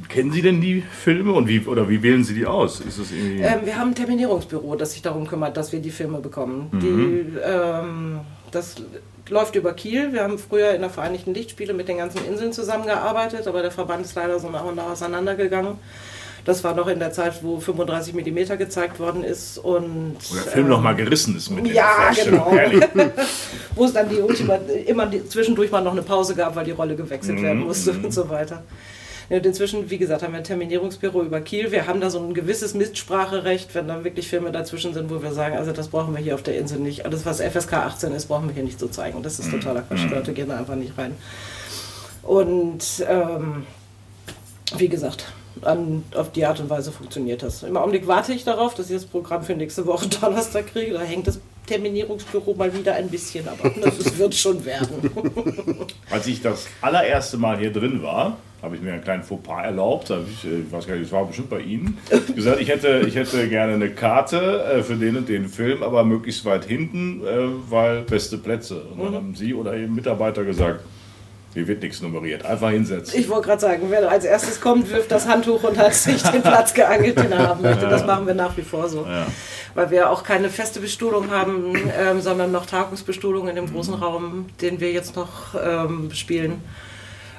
Kennen 0.09 0.31
Sie 0.31 0.41
denn 0.41 0.59
die 0.59 0.81
Filme 0.81 1.33
und 1.33 1.47
wie, 1.47 1.61
oder 1.61 1.87
wie 1.87 2.01
wählen 2.01 2.23
Sie 2.23 2.33
die 2.33 2.45
aus? 2.45 2.81
Ist 2.81 2.99
das 2.99 3.11
ähm, 3.11 3.65
wir 3.65 3.77
haben 3.77 3.91
ein 3.91 3.95
Terminierungsbüro, 3.95 4.75
das 4.75 4.93
sich 4.93 5.01
darum 5.01 5.27
kümmert, 5.27 5.55
dass 5.55 5.71
wir 5.71 5.79
die 5.79 5.91
Filme 5.91 6.19
bekommen. 6.19 6.67
Mhm. 6.71 6.79
Die, 6.79 7.37
ähm, 7.43 8.19
das 8.51 8.75
läuft 9.29 9.55
über 9.55 9.73
Kiel. 9.73 10.11
Wir 10.11 10.23
haben 10.23 10.37
früher 10.37 10.71
in 10.71 10.81
der 10.81 10.89
Vereinigten 10.89 11.33
Lichtspiele 11.33 11.73
mit 11.73 11.87
den 11.87 11.97
ganzen 11.97 12.25
Inseln 12.25 12.51
zusammengearbeitet, 12.53 13.47
aber 13.47 13.61
der 13.61 13.71
Verband 13.71 14.05
ist 14.05 14.15
leider 14.15 14.39
so 14.39 14.49
nach 14.49 14.65
und 14.65 14.75
nach 14.75 14.91
auseinandergegangen. 14.91 15.77
Das 16.45 16.63
war 16.63 16.75
noch 16.75 16.87
in 16.87 16.99
der 16.99 17.11
Zeit, 17.13 17.41
wo 17.41 17.59
35 17.59 18.13
mm 18.13 18.57
gezeigt 18.57 18.99
worden 18.99 19.23
ist. 19.23 19.57
Und, 19.57 20.17
wo 20.29 20.35
der 20.35 20.43
Film 20.43 20.65
ähm, 20.65 20.71
noch 20.71 20.81
mal 20.81 20.93
gerissen 20.93 21.37
ist 21.37 21.49
mit 21.49 21.67
Ja, 21.67 22.11
genau. 22.13 22.51
wo 23.75 23.85
es 23.85 23.93
dann 23.93 24.09
die 24.09 24.19
Ultima, 24.19 24.55
immer 24.85 25.05
die, 25.05 25.27
zwischendurch 25.27 25.71
mal 25.71 25.81
noch 25.81 25.93
eine 25.93 26.01
Pause 26.01 26.35
gab, 26.35 26.55
weil 26.55 26.65
die 26.65 26.71
Rolle 26.71 26.95
gewechselt 26.95 27.39
mhm. 27.39 27.43
werden 27.43 27.59
musste 27.61 27.91
und 27.91 28.13
so 28.13 28.29
weiter. 28.29 28.63
Und 29.29 29.45
inzwischen, 29.45 29.89
wie 29.89 29.97
gesagt, 29.97 30.21
haben 30.21 30.33
wir 30.33 30.39
ein 30.39 30.43
Terminierungsbüro 30.43 31.23
über 31.23 31.39
Kiel. 31.39 31.71
Wir 31.71 31.87
haben 31.87 32.01
da 32.01 32.09
so 32.09 32.19
ein 32.19 32.33
gewisses 32.33 32.73
Mitspracherecht, 32.73 33.73
wenn 33.73 33.87
da 33.87 34.03
wirklich 34.03 34.27
Filme 34.27 34.51
dazwischen 34.51 34.93
sind, 34.93 35.09
wo 35.09 35.23
wir 35.23 35.31
sagen, 35.31 35.57
also 35.57 35.71
das 35.71 35.87
brauchen 35.87 36.13
wir 36.13 36.21
hier 36.21 36.35
auf 36.35 36.43
der 36.43 36.57
Insel 36.57 36.79
nicht. 36.79 37.05
Alles, 37.05 37.25
was 37.25 37.41
FSK 37.41 37.73
18 37.73 38.13
ist, 38.13 38.25
brauchen 38.25 38.47
wir 38.47 38.53
hier 38.53 38.63
nicht 38.63 38.79
zu 38.79 38.87
so 38.87 38.91
zeigen. 38.91 39.23
Das 39.23 39.39
ist 39.39 39.47
mhm. 39.47 39.61
totaler 39.61 39.81
Quatsch. 39.83 40.01
Die 40.01 40.07
mhm. 40.07 40.13
Leute 40.13 40.33
gehen 40.33 40.49
da 40.49 40.57
einfach 40.57 40.75
nicht 40.75 40.97
rein. 40.97 41.15
Und 42.21 42.83
ähm, 43.07 43.65
wie 44.77 44.89
gesagt, 44.89 45.31
an, 45.61 46.03
auf 46.15 46.31
die 46.31 46.45
Art 46.45 46.59
und 46.59 46.69
Weise 46.69 46.91
funktioniert 46.91 47.43
das. 47.43 47.63
Im 47.63 47.77
Augenblick 47.77 48.07
warte 48.07 48.33
ich 48.33 48.43
darauf, 48.43 48.73
dass 48.73 48.89
ich 48.89 48.95
das 48.95 49.05
Programm 49.05 49.43
für 49.43 49.55
nächste 49.55 49.85
Woche 49.85 50.07
Donnerstag 50.21 50.67
kriege. 50.67 50.93
Da 50.93 51.01
hängt 51.01 51.27
das 51.27 51.39
Terminierungsbüro 51.65 52.53
mal 52.55 52.73
wieder 52.73 52.93
ein 52.95 53.09
bisschen, 53.09 53.47
aber 53.47 53.69
das 53.69 54.17
wird 54.17 54.35
schon 54.35 54.63
werden. 54.65 55.09
Als 56.09 56.27
ich 56.27 56.41
das 56.41 56.67
allererste 56.81 57.37
Mal 57.37 57.57
hier 57.57 57.71
drin 57.71 58.03
war, 58.03 58.37
habe 58.61 58.75
ich 58.75 58.81
mir 58.81 58.93
einen 58.93 59.03
kleinen 59.03 59.23
Fauxpas 59.23 59.63
erlaubt. 59.63 60.09
Ich, 60.09 60.45
äh, 60.45 60.61
ich, 60.61 60.71
weiß 60.71 60.87
gar 60.87 60.95
nicht, 60.95 61.05
das 61.05 61.11
war 61.11 61.25
bestimmt 61.25 61.49
bei 61.49 61.59
Ihnen. 61.59 61.97
Ich 62.09 62.35
gesagt, 62.35 62.61
ich 62.61 62.69
hätte, 62.69 63.03
ich 63.07 63.15
hätte 63.15 63.47
gerne 63.49 63.73
eine 63.73 63.89
Karte 63.89 64.63
äh, 64.63 64.83
für 64.83 64.95
den 64.95 65.17
und 65.17 65.29
den 65.29 65.47
Film, 65.49 65.83
aber 65.83 66.03
möglichst 66.03 66.45
weit 66.45 66.65
hinten, 66.65 67.21
äh, 67.25 67.47
weil 67.69 68.01
beste 68.01 68.37
Plätze. 68.37 68.81
Und 68.81 68.99
dann 68.99 69.11
mhm. 69.11 69.15
haben 69.15 69.35
Sie 69.35 69.53
oder 69.53 69.75
Ihr 69.75 69.87
Mitarbeiter 69.87 70.43
gesagt, 70.43 70.81
hier 71.53 71.67
wird 71.67 71.83
nichts 71.83 72.01
nummeriert. 72.01 72.45
Einfach 72.45 72.71
hinsetzen. 72.71 73.19
Ich 73.19 73.29
wollte 73.29 73.47
gerade 73.47 73.61
sagen, 73.61 73.83
wer 73.89 74.09
als 74.09 74.25
erstes 74.25 74.59
kommt, 74.59 74.89
wirft 74.91 75.11
das 75.11 75.27
Handtuch 75.27 75.63
und 75.63 75.77
hat 75.77 75.93
sich 75.93 76.21
den 76.23 76.41
Platz 76.41 76.73
geangelt, 76.73 77.17
den 77.19 77.31
er 77.31 77.47
haben 77.49 77.61
möchte. 77.61 77.87
Das 77.87 78.05
machen 78.05 78.25
wir 78.25 78.33
nach 78.33 78.57
wie 78.57 78.63
vor 78.63 78.89
so. 78.89 79.05
Ja. 79.05 79.27
Weil 79.75 79.91
wir 79.91 80.09
auch 80.09 80.23
keine 80.23 80.49
feste 80.49 80.79
Bestuhlung 80.79 81.31
haben, 81.31 81.75
ähm, 81.99 82.21
sondern 82.21 82.51
noch 82.51 82.65
Tagungsbestuhlung 82.65 83.47
in 83.47 83.55
dem 83.55 83.71
großen 83.71 83.95
mhm. 83.95 84.03
Raum, 84.03 84.45
den 84.61 84.79
wir 84.79 84.91
jetzt 84.91 85.15
noch 85.15 85.55
ähm, 85.55 86.09
spielen. 86.13 86.61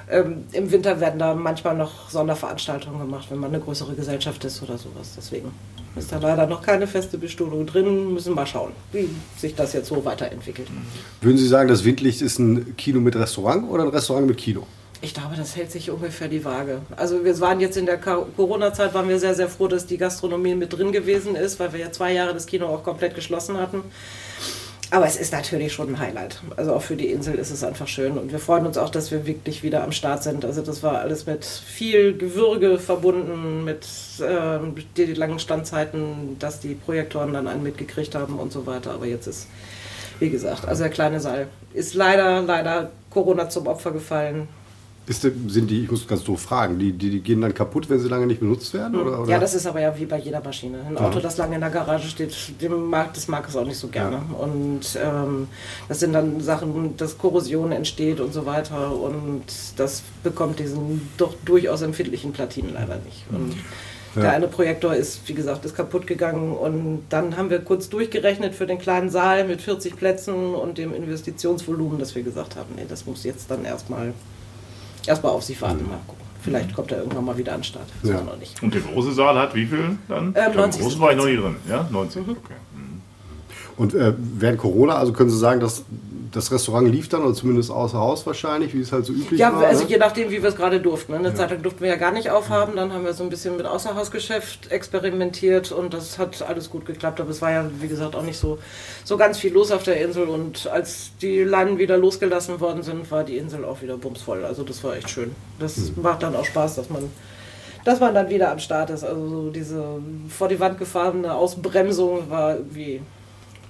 Ähm, 0.09 0.45
Im 0.51 0.71
Winter 0.71 0.99
werden 0.99 1.19
da 1.19 1.33
manchmal 1.33 1.75
noch 1.75 2.09
Sonderveranstaltungen 2.09 2.99
gemacht, 2.99 3.27
wenn 3.29 3.39
man 3.39 3.53
eine 3.53 3.63
größere 3.63 3.95
Gesellschaft 3.95 4.43
ist 4.45 4.61
oder 4.61 4.77
sowas. 4.77 5.13
Deswegen 5.17 5.51
ist 5.95 6.11
da 6.11 6.19
leider 6.19 6.45
noch 6.45 6.61
keine 6.61 6.87
feste 6.87 7.17
Bestuhlung 7.17 7.65
drin. 7.65 8.13
Müssen 8.13 8.35
mal 8.35 8.45
schauen, 8.45 8.71
wie 8.91 9.09
sich 9.37 9.55
das 9.55 9.73
jetzt 9.73 9.87
so 9.87 10.03
weiterentwickelt. 10.05 10.67
Würden 11.21 11.37
Sie 11.37 11.47
sagen, 11.47 11.69
das 11.69 11.83
Windlicht 11.83 12.21
ist 12.21 12.39
ein 12.39 12.75
Kino 12.77 12.99
mit 12.99 13.15
Restaurant 13.15 13.69
oder 13.69 13.83
ein 13.83 13.89
Restaurant 13.89 14.27
mit 14.27 14.37
Kino? 14.37 14.63
Ich 15.01 15.13
glaube, 15.13 15.35
das 15.35 15.55
hält 15.55 15.71
sich 15.71 15.91
ungefähr 15.91 16.27
die 16.27 16.43
Waage. 16.45 16.81
Also 16.95 17.23
wir 17.23 17.39
waren 17.39 17.59
jetzt 17.59 17.77
in 17.77 17.85
der 17.85 17.97
Corona-Zeit, 17.97 18.93
waren 18.93 19.09
wir 19.09 19.19
sehr, 19.19 19.35
sehr 19.35 19.49
froh, 19.49 19.67
dass 19.67 19.85
die 19.85 19.97
Gastronomie 19.97 20.55
mit 20.55 20.73
drin 20.73 20.91
gewesen 20.91 21.35
ist, 21.35 21.59
weil 21.59 21.73
wir 21.73 21.79
ja 21.79 21.91
zwei 21.91 22.13
Jahre 22.13 22.33
das 22.33 22.47
Kino 22.47 22.67
auch 22.67 22.83
komplett 22.83 23.13
geschlossen 23.13 23.57
hatten. 23.57 23.83
Aber 24.91 25.07
es 25.07 25.15
ist 25.15 25.33
natürlich 25.33 25.73
schon 25.73 25.89
ein 25.89 25.99
Highlight. 25.99 26.41
Also 26.57 26.73
auch 26.73 26.81
für 26.81 26.95
die 26.95 27.11
Insel 27.11 27.35
ist 27.35 27.49
es 27.49 27.63
einfach 27.63 27.87
schön. 27.87 28.17
Und 28.17 28.31
wir 28.31 28.39
freuen 28.39 28.65
uns 28.65 28.77
auch, 28.77 28.89
dass 28.89 29.11
wir 29.11 29.25
wirklich 29.25 29.63
wieder 29.63 29.83
am 29.83 29.91
Start 29.91 30.23
sind. 30.23 30.45
Also 30.45 30.61
das 30.61 30.83
war 30.83 30.99
alles 30.99 31.25
mit 31.25 31.43
viel 31.43 32.15
Gewürge 32.15 32.77
verbunden, 32.77 33.63
mit 33.63 33.87
äh, 34.19 34.59
die 34.95 35.13
langen 35.13 35.39
Standzeiten, 35.39 36.37
dass 36.39 36.59
die 36.59 36.75
Projektoren 36.75 37.33
dann 37.33 37.47
einen 37.47 37.63
mitgekriegt 37.63 38.13
haben 38.13 38.37
und 38.37 38.51
so 38.51 38.65
weiter. 38.67 38.91
Aber 38.91 39.07
jetzt 39.07 39.25
ist, 39.27 39.47
wie 40.19 40.29
gesagt, 40.29 40.67
also 40.67 40.83
der 40.83 40.91
kleine 40.91 41.19
Saal 41.19 41.47
ist 41.73 41.95
leider, 41.95 42.41
leider 42.43 42.91
Corona 43.09 43.49
zum 43.49 43.67
Opfer 43.67 43.91
gefallen. 43.91 44.47
Ist, 45.07 45.21
sind 45.21 45.69
die, 45.69 45.83
ich 45.83 45.91
muss 45.91 46.07
ganz 46.07 46.23
doof 46.23 46.41
fragen, 46.41 46.79
die, 46.79 46.91
die, 46.91 47.11
die 47.11 47.19
gehen 47.19 47.39
dann 47.39 47.53
kaputt, 47.53 47.89
wenn 47.89 47.99
sie 47.99 48.07
lange 48.07 48.25
nicht 48.25 48.39
benutzt 48.39 48.73
werden? 48.73 48.99
Oder, 48.99 49.21
oder? 49.21 49.31
Ja, 49.31 49.39
das 49.39 49.53
ist 49.53 49.67
aber 49.67 49.79
ja 49.79 49.95
wie 49.97 50.05
bei 50.05 50.17
jeder 50.17 50.41
Maschine. 50.43 50.79
Ein 50.87 50.97
Auto, 50.97 51.19
das 51.19 51.37
lange 51.37 51.55
in 51.55 51.61
der 51.61 51.69
Garage 51.69 52.07
steht, 52.07 52.35
dem 52.59 52.89
mag, 52.89 53.13
das 53.13 53.27
mag 53.27 53.47
es 53.47 53.55
auch 53.55 53.65
nicht 53.65 53.77
so 53.77 53.87
gerne. 53.87 54.21
Und 54.39 54.97
ähm, 54.99 55.47
das 55.87 55.99
sind 55.99 56.13
dann 56.13 56.41
Sachen, 56.41 56.97
dass 56.97 57.19
Korrosion 57.19 57.71
entsteht 57.71 58.19
und 58.19 58.33
so 58.33 58.47
weiter. 58.47 58.95
Und 58.95 59.43
das 59.75 60.01
bekommt 60.23 60.57
diesen 60.57 61.07
doch 61.17 61.35
durchaus 61.45 61.83
empfindlichen 61.83 62.33
Platinen 62.33 62.73
leider 62.73 62.97
nicht. 63.05 63.25
Und 63.29 63.55
der 64.15 64.31
eine 64.31 64.47
Projektor 64.47 64.95
ist, 64.95 65.27
wie 65.27 65.33
gesagt, 65.33 65.65
ist 65.65 65.75
kaputt 65.75 66.07
gegangen. 66.07 66.53
Und 66.53 67.03
dann 67.09 67.37
haben 67.37 67.49
wir 67.49 67.59
kurz 67.59 67.89
durchgerechnet 67.89 68.55
für 68.55 68.65
den 68.65 68.79
kleinen 68.79 69.09
Saal 69.09 69.45
mit 69.45 69.61
40 69.61 69.97
Plätzen 69.97 70.55
und 70.55 70.77
dem 70.77 70.93
Investitionsvolumen, 70.93 71.99
dass 71.99 72.15
wir 72.15 72.23
gesagt 72.23 72.55
haben, 72.55 72.75
nee, 72.75 72.85
das 72.87 73.05
muss 73.05 73.23
jetzt 73.23 73.51
dann 73.51 73.65
erstmal 73.65 74.13
erstmal 75.07 75.31
auf 75.33 75.43
sich 75.43 75.61
warten. 75.61 75.87
Mal 75.87 75.99
gucken. 76.07 76.23
Vielleicht 76.41 76.73
kommt 76.75 76.91
er 76.91 76.99
irgendwann 76.99 77.25
mal 77.25 77.37
wieder 77.37 77.53
an 77.53 77.59
den 77.59 77.63
Start. 77.63 77.87
Das 78.01 78.11
Ja. 78.11 78.21
noch 78.21 78.37
nicht. 78.37 78.61
Und 78.61 78.73
der 78.73 78.81
große 78.81 79.13
Saal 79.13 79.37
hat 79.39 79.55
wie 79.55 79.65
viel 79.65 79.97
dann? 80.07 80.25
Ähm, 80.25 80.29
Ich 80.29 80.33
glaub, 80.33 80.55
90 80.55 80.81
Im 80.81 80.85
großen 80.87 81.01
war 81.01 81.11
ich 81.11 81.17
noch 81.17 81.25
nie 81.25 81.37
drin. 81.37 81.55
Ja, 81.67 81.87
90. 81.91 82.21
Okay. 82.27 82.37
Und 83.77 83.93
äh, 83.93 84.13
während 84.17 84.57
Corona, 84.59 84.95
also 84.95 85.11
können 85.11 85.29
Sie 85.29 85.37
sagen, 85.37 85.59
dass 85.59 85.83
das 86.35 86.51
Restaurant 86.51 86.91
lief 86.91 87.07
dann, 87.07 87.23
oder 87.23 87.33
zumindest 87.33 87.71
außer 87.71 87.97
Haus 87.97 88.25
wahrscheinlich, 88.25 88.73
wie 88.73 88.81
es 88.81 88.91
halt 88.91 89.05
so 89.05 89.13
üblich 89.13 89.39
Ja, 89.39 89.53
war? 89.53 89.65
also 89.65 89.83
ne? 89.85 89.89
je 89.89 89.97
nachdem, 89.97 90.29
wie 90.31 90.41
wir 90.41 90.49
es 90.49 90.55
gerade 90.57 90.81
durften. 90.81 91.13
ne? 91.13 91.19
Eine 91.19 91.33
Zeit 91.33 91.49
lang 91.51 91.61
durften 91.61 91.79
wir 91.81 91.87
ja 91.87 91.95
gar 91.95 92.11
nicht 92.11 92.29
aufhaben. 92.29 92.75
Dann 92.75 92.91
haben 92.91 93.05
wir 93.05 93.13
so 93.13 93.23
ein 93.23 93.29
bisschen 93.29 93.55
mit 93.55 93.65
Außerhausgeschäft 93.65 94.69
experimentiert 94.71 95.71
und 95.71 95.93
das 95.93 96.17
hat 96.19 96.41
alles 96.41 96.69
gut 96.69 96.85
geklappt. 96.85 97.21
Aber 97.21 97.29
es 97.29 97.41
war 97.41 97.51
ja, 97.51 97.65
wie 97.79 97.87
gesagt, 97.87 98.15
auch 98.15 98.21
nicht 98.23 98.37
so, 98.37 98.57
so 99.05 99.15
ganz 99.15 99.37
viel 99.37 99.53
los 99.53 99.71
auf 99.71 99.83
der 99.83 100.01
Insel. 100.01 100.25
Und 100.27 100.67
als 100.67 101.11
die 101.21 101.43
Leinen 101.43 101.77
wieder 101.77 101.97
losgelassen 101.97 102.59
worden 102.59 102.83
sind, 102.83 103.09
war 103.11 103.23
die 103.23 103.37
Insel 103.37 103.63
auch 103.63 103.81
wieder 103.81 103.97
bumsvoll. 103.97 104.43
Also 104.43 104.63
das 104.63 104.83
war 104.83 104.97
echt 104.97 105.09
schön. 105.09 105.33
Das 105.59 105.79
macht 105.95 106.21
dann 106.23 106.35
auch 106.35 106.45
Spaß, 106.45 106.75
dass 106.75 106.89
man, 106.89 107.09
dass 107.85 108.01
man 108.01 108.13
dann 108.13 108.29
wieder 108.29 108.51
am 108.51 108.59
Start 108.59 108.89
ist. 108.89 109.05
Also 109.05 109.29
so 109.29 109.49
diese 109.51 109.83
vor 110.27 110.49
die 110.49 110.59
Wand 110.59 110.79
gefahrene 110.79 111.33
Ausbremsung 111.33 112.29
war 112.29 112.55
irgendwie. 112.57 113.01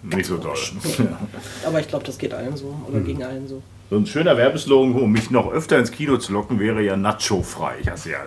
Nicht 0.04 0.26
so 0.26 0.38
toll. 0.38 0.56
Aber 1.66 1.80
ich 1.80 1.88
glaube, 1.88 2.06
das 2.06 2.18
geht 2.18 2.34
allen 2.34 2.56
so 2.56 2.76
oder 2.88 3.00
gegen 3.00 3.24
allen 3.24 3.48
so. 3.48 3.62
So 3.92 3.98
ein 3.98 4.08
schöner 4.08 4.36
Werbeslogan, 4.36 4.96
um 5.00 5.12
mich 5.12 5.30
noch 5.30 5.52
öfter 5.52 5.78
ins 5.78 5.92
Kino 5.92 6.18
zu 6.18 6.34
locken, 6.34 6.60
wäre 6.60 6.82
ja 6.82 6.98
Nacho-frei. 6.98 7.76
Ich 7.82 7.88
hasse 7.88 8.10
ja, 8.10 8.18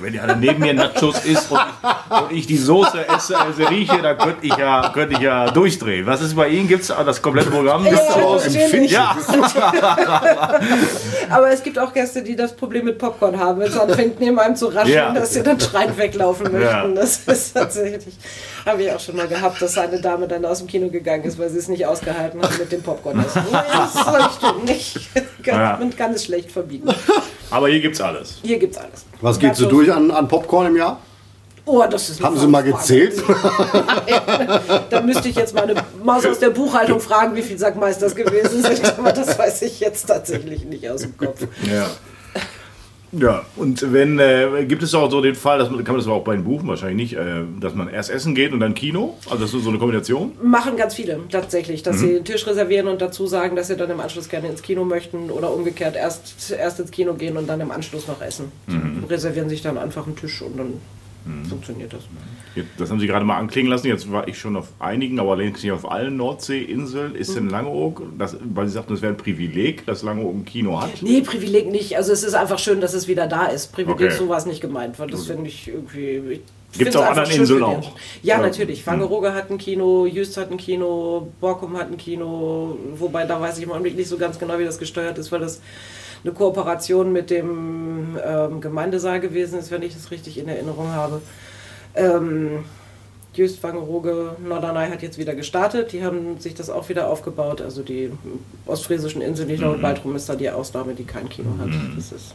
wenn 0.00 0.14
ja 0.14 0.34
neben 0.34 0.60
mir 0.60 0.72
Nachos 0.72 1.26
isst 1.26 1.52
und 1.52 1.58
ich, 1.60 2.20
und 2.22 2.32
ich 2.32 2.46
die 2.46 2.56
Soße 2.56 3.06
esse, 3.06 3.38
also 3.38 3.64
rieche, 3.64 4.00
dann 4.00 4.16
könnte 4.16 4.46
ich 4.46 4.56
ja, 4.56 4.90
könnte 4.94 5.16
ich 5.16 5.20
ja 5.20 5.50
durchdrehen. 5.50 6.06
Was 6.06 6.22
ist 6.22 6.34
bei 6.34 6.48
Ihnen? 6.48 6.68
Gibt 6.68 6.84
es 6.84 6.88
das 6.88 7.20
komplette 7.20 7.50
Programm? 7.50 7.84
Ja, 7.84 7.92
auch 7.98 8.36
natürlich. 8.36 8.62
empfindlich. 8.62 8.92
Ja, 8.92 9.14
Aber 11.30 11.50
es 11.50 11.62
gibt 11.62 11.78
auch 11.78 11.92
Gäste, 11.92 12.22
die 12.22 12.34
das 12.34 12.56
Problem 12.56 12.86
mit 12.86 12.96
Popcorn 12.96 13.38
haben. 13.38 13.60
Wenn 13.60 13.68
es 13.68 13.78
anfängt, 13.78 14.20
neben 14.20 14.38
einem 14.38 14.56
zu 14.56 14.68
rascheln, 14.68 14.94
Ja. 14.94 15.12
dass 15.12 15.34
sie 15.34 15.42
dann 15.42 15.60
schreiend 15.60 15.98
weglaufen 15.98 16.50
möchten. 16.50 16.62
Ja. 16.62 16.88
Das 16.88 17.18
ist 17.26 17.52
tatsächlich, 17.52 18.14
habe 18.64 18.82
ich 18.82 18.90
auch 18.90 19.00
schon 19.00 19.16
mal 19.16 19.28
gehabt, 19.28 19.60
dass 19.60 19.76
eine 19.76 20.00
Dame 20.00 20.28
dann 20.28 20.46
aus 20.46 20.60
dem 20.60 20.66
Kino 20.66 20.88
gegangen 20.88 21.24
ist, 21.24 21.38
weil 21.38 21.50
sie 21.50 21.58
es 21.58 21.68
nicht 21.68 21.84
ausgehalten 21.84 22.40
hat 22.40 22.58
mit 22.58 22.72
dem 22.72 22.82
Popcorn. 22.82 23.18
Nein, 23.18 23.62
das 23.72 23.92
soll 23.92 24.20
ich 24.30 24.38
tun 24.38 24.64
Kann, 25.12 25.24
Ja. 25.44 25.76
Man 25.78 25.94
kann 25.96 26.12
es 26.12 26.24
schlecht 26.24 26.50
verbieten. 26.50 26.88
aber 27.50 27.68
hier 27.68 27.80
gibt's 27.80 28.00
alles. 28.00 28.38
Hier 28.42 28.58
gibt's 28.58 28.78
alles. 28.78 29.04
Was 29.20 29.38
geht 29.38 29.56
so 29.56 29.64
Nachos. 29.64 29.76
durch 29.78 29.92
an, 29.92 30.10
an 30.10 30.28
Popcorn 30.28 30.66
im 30.68 30.76
Jahr? 30.76 31.00
Oh, 31.66 31.82
das 31.90 32.10
ist 32.10 32.22
Haben 32.22 32.38
Sie 32.38 32.46
mal 32.46 32.62
Frage. 32.62 32.76
gezählt? 32.76 33.22
Da 34.90 35.00
müsste 35.00 35.28
ich 35.28 35.36
jetzt 35.36 35.54
meine 35.54 35.74
Maus 36.02 36.26
aus 36.26 36.38
der 36.38 36.50
Buchhaltung 36.50 37.00
fragen, 37.00 37.34
wie 37.34 37.42
viel 37.42 37.58
Sackmeisters 37.58 38.14
gewesen 38.14 38.62
sind. 38.62 38.98
Aber 38.98 39.12
das 39.12 39.38
weiß 39.38 39.62
ich 39.62 39.80
jetzt 39.80 40.06
tatsächlich 40.06 40.64
nicht 40.64 40.88
aus 40.88 41.00
dem 41.02 41.16
Kopf. 41.16 41.40
Ja. 41.66 41.86
Ja, 43.18 43.44
und 43.56 43.92
wenn, 43.92 44.18
äh, 44.18 44.64
gibt 44.66 44.82
es 44.82 44.94
auch 44.94 45.10
so 45.10 45.20
den 45.20 45.34
Fall, 45.34 45.58
dass 45.58 45.70
man, 45.70 45.84
kann 45.84 45.94
man 45.94 46.00
das 46.00 46.06
aber 46.06 46.16
auch 46.16 46.24
bei 46.24 46.34
den 46.34 46.44
Buchen 46.44 46.68
wahrscheinlich 46.68 47.12
nicht, 47.12 47.20
äh, 47.20 47.42
dass 47.60 47.74
man 47.74 47.88
erst 47.88 48.10
essen 48.10 48.34
geht 48.34 48.52
und 48.52 48.60
dann 48.60 48.74
Kino? 48.74 49.16
Also 49.30 49.44
das 49.44 49.54
ist 49.54 49.64
so 49.64 49.70
eine 49.70 49.78
Kombination? 49.78 50.32
Machen 50.42 50.76
ganz 50.76 50.94
viele 50.94 51.20
tatsächlich, 51.30 51.82
dass 51.82 52.00
sie 52.00 52.14
den 52.14 52.24
Tisch 52.24 52.46
reservieren 52.46 52.88
und 52.88 53.00
dazu 53.00 53.26
sagen, 53.26 53.56
dass 53.56 53.68
sie 53.68 53.76
dann 53.76 53.90
im 53.90 54.00
Anschluss 54.00 54.28
gerne 54.28 54.48
ins 54.48 54.62
Kino 54.62 54.84
möchten 54.84 55.30
oder 55.30 55.54
umgekehrt 55.54 55.96
erst, 55.96 56.50
erst 56.50 56.80
ins 56.80 56.90
Kino 56.90 57.14
gehen 57.14 57.36
und 57.36 57.48
dann 57.48 57.60
im 57.60 57.70
Anschluss 57.70 58.08
noch 58.08 58.20
essen. 58.20 58.52
Die 58.66 59.06
Reservieren 59.06 59.48
sich 59.48 59.62
dann 59.62 59.78
einfach 59.78 60.06
einen 60.06 60.16
Tisch 60.16 60.42
und 60.42 60.58
dann 60.58 60.74
funktioniert 61.48 61.92
das. 61.92 62.02
Das 62.78 62.90
haben 62.90 63.00
Sie 63.00 63.06
gerade 63.06 63.24
mal 63.24 63.38
anklingen 63.38 63.70
lassen. 63.70 63.86
Jetzt 63.88 64.10
war 64.12 64.28
ich 64.28 64.38
schon 64.38 64.56
auf 64.56 64.68
einigen, 64.78 65.18
aber 65.18 65.36
längst 65.36 65.62
nicht 65.62 65.72
auf 65.72 65.90
allen 65.90 66.16
Nordseeinseln. 66.16 67.14
Ist 67.14 67.36
in 67.36 67.48
Langeoog, 67.50 68.02
das, 68.18 68.36
weil 68.42 68.66
Sie 68.68 68.74
sagten, 68.74 68.92
es 68.94 69.02
wäre 69.02 69.12
ein 69.12 69.16
Privileg, 69.16 69.86
dass 69.86 70.02
Langeoog 70.02 70.34
ein 70.34 70.44
Kino 70.44 70.80
hat? 70.80 71.02
Nee, 71.02 71.22
Privileg 71.22 71.70
nicht. 71.70 71.96
Also 71.96 72.12
es 72.12 72.22
ist 72.22 72.34
einfach 72.34 72.58
schön, 72.58 72.80
dass 72.80 72.94
es 72.94 73.08
wieder 73.08 73.26
da 73.26 73.46
ist. 73.46 73.72
Privileg, 73.72 73.94
Okay. 73.94 74.10
so 74.10 74.28
war 74.28 74.38
es 74.38 74.46
nicht 74.46 74.60
gemeint, 74.60 74.98
weil 74.98 75.08
das 75.08 75.26
finde 75.26 75.48
ich 75.48 75.68
irgendwie... 75.68 76.40
Find's 76.70 76.96
auf 76.96 77.02
einfach 77.08 77.22
anderen 77.22 77.40
Inseln 77.40 77.62
auch? 77.62 77.92
Ja, 78.22 78.36
Ja. 78.36 78.42
natürlich. 78.42 78.84
Wangerooge 78.84 79.32
hat 79.32 79.48
ein 79.50 79.58
Kino, 79.58 80.06
Jüst 80.06 80.36
hat 80.36 80.50
ein 80.50 80.56
Kino, 80.56 81.28
Borkum 81.40 81.76
hat 81.76 81.88
ein 81.88 81.96
Kino, 81.96 82.76
wobei 82.96 83.24
da 83.26 83.40
weiß 83.40 83.58
ich 83.58 83.64
im 83.64 83.70
Augenblick 83.70 83.96
nicht 83.96 84.08
so 84.08 84.18
ganz 84.18 84.38
genau, 84.40 84.58
wie 84.58 84.64
das 84.64 84.78
gesteuert 84.78 85.16
ist, 85.18 85.30
weil 85.30 85.38
das 85.40 85.60
eine 86.24 86.32
Kooperation 86.32 87.12
mit 87.12 87.30
dem 87.30 88.18
ähm, 88.24 88.60
Gemeindesaal 88.60 89.20
gewesen 89.20 89.58
ist, 89.58 89.70
wenn 89.70 89.82
ich 89.82 89.92
das 89.92 90.10
richtig 90.10 90.38
in 90.38 90.48
Erinnerung 90.48 90.88
habe. 90.88 91.20
Ähm, 91.94 92.64
Jüst, 93.34 93.62
Wangerooge, 93.62 94.36
Norderney 94.46 94.88
hat 94.88 95.02
jetzt 95.02 95.18
wieder 95.18 95.34
gestartet. 95.34 95.92
Die 95.92 96.04
haben 96.04 96.38
sich 96.38 96.54
das 96.54 96.70
auch 96.70 96.88
wieder 96.88 97.10
aufgebaut. 97.10 97.60
Also 97.60 97.82
die 97.82 98.10
ostfriesischen 98.66 99.20
Inseln, 99.20 99.50
ich 99.50 99.58
glaube, 99.58 99.78
Baltrum 99.78 100.14
ist 100.16 100.28
da 100.28 100.36
die 100.36 100.50
Ausnahme, 100.50 100.94
die 100.94 101.04
kein 101.04 101.28
Kino 101.28 101.50
hat. 101.58 101.70
Das 101.96 102.12
ist, 102.12 102.34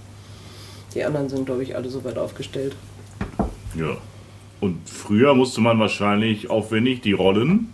die 0.93 1.03
anderen 1.03 1.29
sind, 1.29 1.46
glaube 1.46 1.63
ich, 1.63 1.75
alle 1.75 1.89
so 1.89 2.03
weit 2.03 2.17
aufgestellt. 2.17 2.75
Ja. 3.75 3.98
Und 4.60 4.77
früher 4.89 5.34
musste 5.36 5.62
man 5.62 5.79
wahrscheinlich 5.79 6.50
aufwendig 6.50 7.01
die 7.01 7.13
Rollen. 7.13 7.74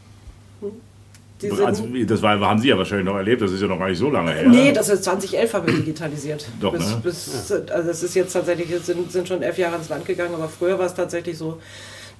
Also, 1.43 1.85
das 2.07 2.21
war, 2.21 2.39
haben 2.39 2.59
Sie 2.59 2.69
ja 2.69 2.77
wahrscheinlich 2.77 3.05
noch 3.05 3.17
erlebt, 3.17 3.41
das 3.41 3.51
ist 3.51 3.61
ja 3.61 3.67
noch 3.67 3.77
gar 3.77 3.89
nicht 3.89 3.97
so 3.97 4.09
lange 4.09 4.31
her. 4.31 4.47
Nee, 4.47 4.71
das 4.71 4.89
ist 4.89 5.03
2011 5.03 5.53
haben 5.53 5.67
wir 5.67 5.73
digitalisiert. 5.75 6.45
Doch, 6.61 6.71
bis, 6.71 6.89
ne? 6.89 7.01
bis, 7.03 7.51
also 7.51 7.87
das 7.87 8.03
ist 8.03 8.15
jetzt 8.15 8.31
tatsächlich, 8.33 8.67
sind, 8.83 9.11
sind 9.11 9.27
schon 9.27 9.41
elf 9.41 9.57
Jahre 9.57 9.75
ins 9.75 9.89
Land 9.89 10.05
gegangen, 10.05 10.33
aber 10.33 10.47
früher 10.47 10.79
war 10.79 10.85
es 10.85 10.93
tatsächlich 10.93 11.37
so, 11.37 11.59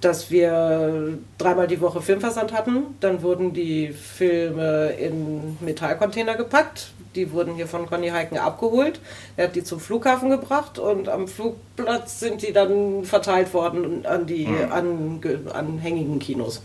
dass 0.02 0.30
wir 0.30 1.18
dreimal 1.38 1.68
die 1.68 1.80
Woche 1.80 2.02
Filmversand 2.02 2.52
hatten. 2.52 2.84
Dann 3.00 3.22
wurden 3.22 3.54
die 3.54 3.90
Filme 3.94 4.90
in 5.00 5.58
Metallcontainer 5.62 6.36
gepackt. 6.36 6.90
Die 7.16 7.32
wurden 7.32 7.56
hier 7.56 7.66
von 7.68 7.86
Conny 7.86 8.10
Heiken 8.10 8.38
abgeholt. 8.38 9.00
Er 9.38 9.46
hat 9.48 9.56
die 9.56 9.64
zum 9.64 9.80
Flughafen 9.80 10.30
gebracht 10.30 10.78
und 10.78 11.08
am 11.08 11.30
Flugplatz 11.30 12.20
sind 12.20 12.42
die 12.46 12.52
dann 12.52 13.06
verteilt 13.06 13.54
worden 13.54 14.06
an 14.06 14.26
die 14.28 14.46
Mhm. 14.48 14.72
ange, 14.72 15.40
anhängigen 15.54 16.20
Kinos. 16.20 16.62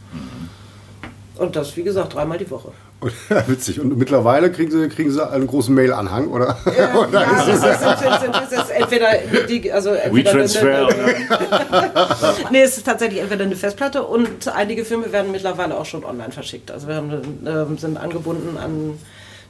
Und 1.41 1.57
das, 1.57 1.75
wie 1.75 1.83
gesagt, 1.83 2.13
dreimal 2.13 2.37
die 2.37 2.51
Woche. 2.51 2.71
Und, 3.01 3.15
witzig. 3.49 3.81
Und 3.81 3.97
mittlerweile 3.97 4.53
kriegen 4.53 4.71
Sie, 4.71 4.87
kriegen 4.91 5.11
Sie 5.11 5.27
einen 5.27 5.47
großen 5.47 5.75
Mail-Anhang, 5.75 6.29
oder? 6.29 6.59
Ja, 6.67 6.73
ja, 7.13 7.47
das 7.47 7.49
ist, 7.49 7.65
das 7.65 8.03
ist, 8.03 8.29
das 8.31 8.53
ist 8.53 8.71
entweder 8.71 9.09
die, 9.49 9.73
also 9.73 9.89
entweder 9.89 10.35
WeTransfer. 10.35 10.89
eine, 10.89 11.97
eine, 11.97 12.35
nee, 12.51 12.61
es 12.61 12.77
ist 12.77 12.85
tatsächlich 12.85 13.23
entweder 13.23 13.45
eine 13.45 13.57
Festplatte 13.57 14.03
und 14.03 14.49
einige 14.49 14.85
Filme 14.85 15.11
werden 15.13 15.33
mittlerweile 15.33 15.79
auch 15.79 15.87
schon 15.87 16.05
online 16.05 16.31
verschickt. 16.31 16.71
Also 16.71 16.89
wir 16.89 16.97
haben, 16.97 17.23
ähm, 17.47 17.79
sind 17.79 17.97
angebunden 17.97 18.59
an 18.59 18.99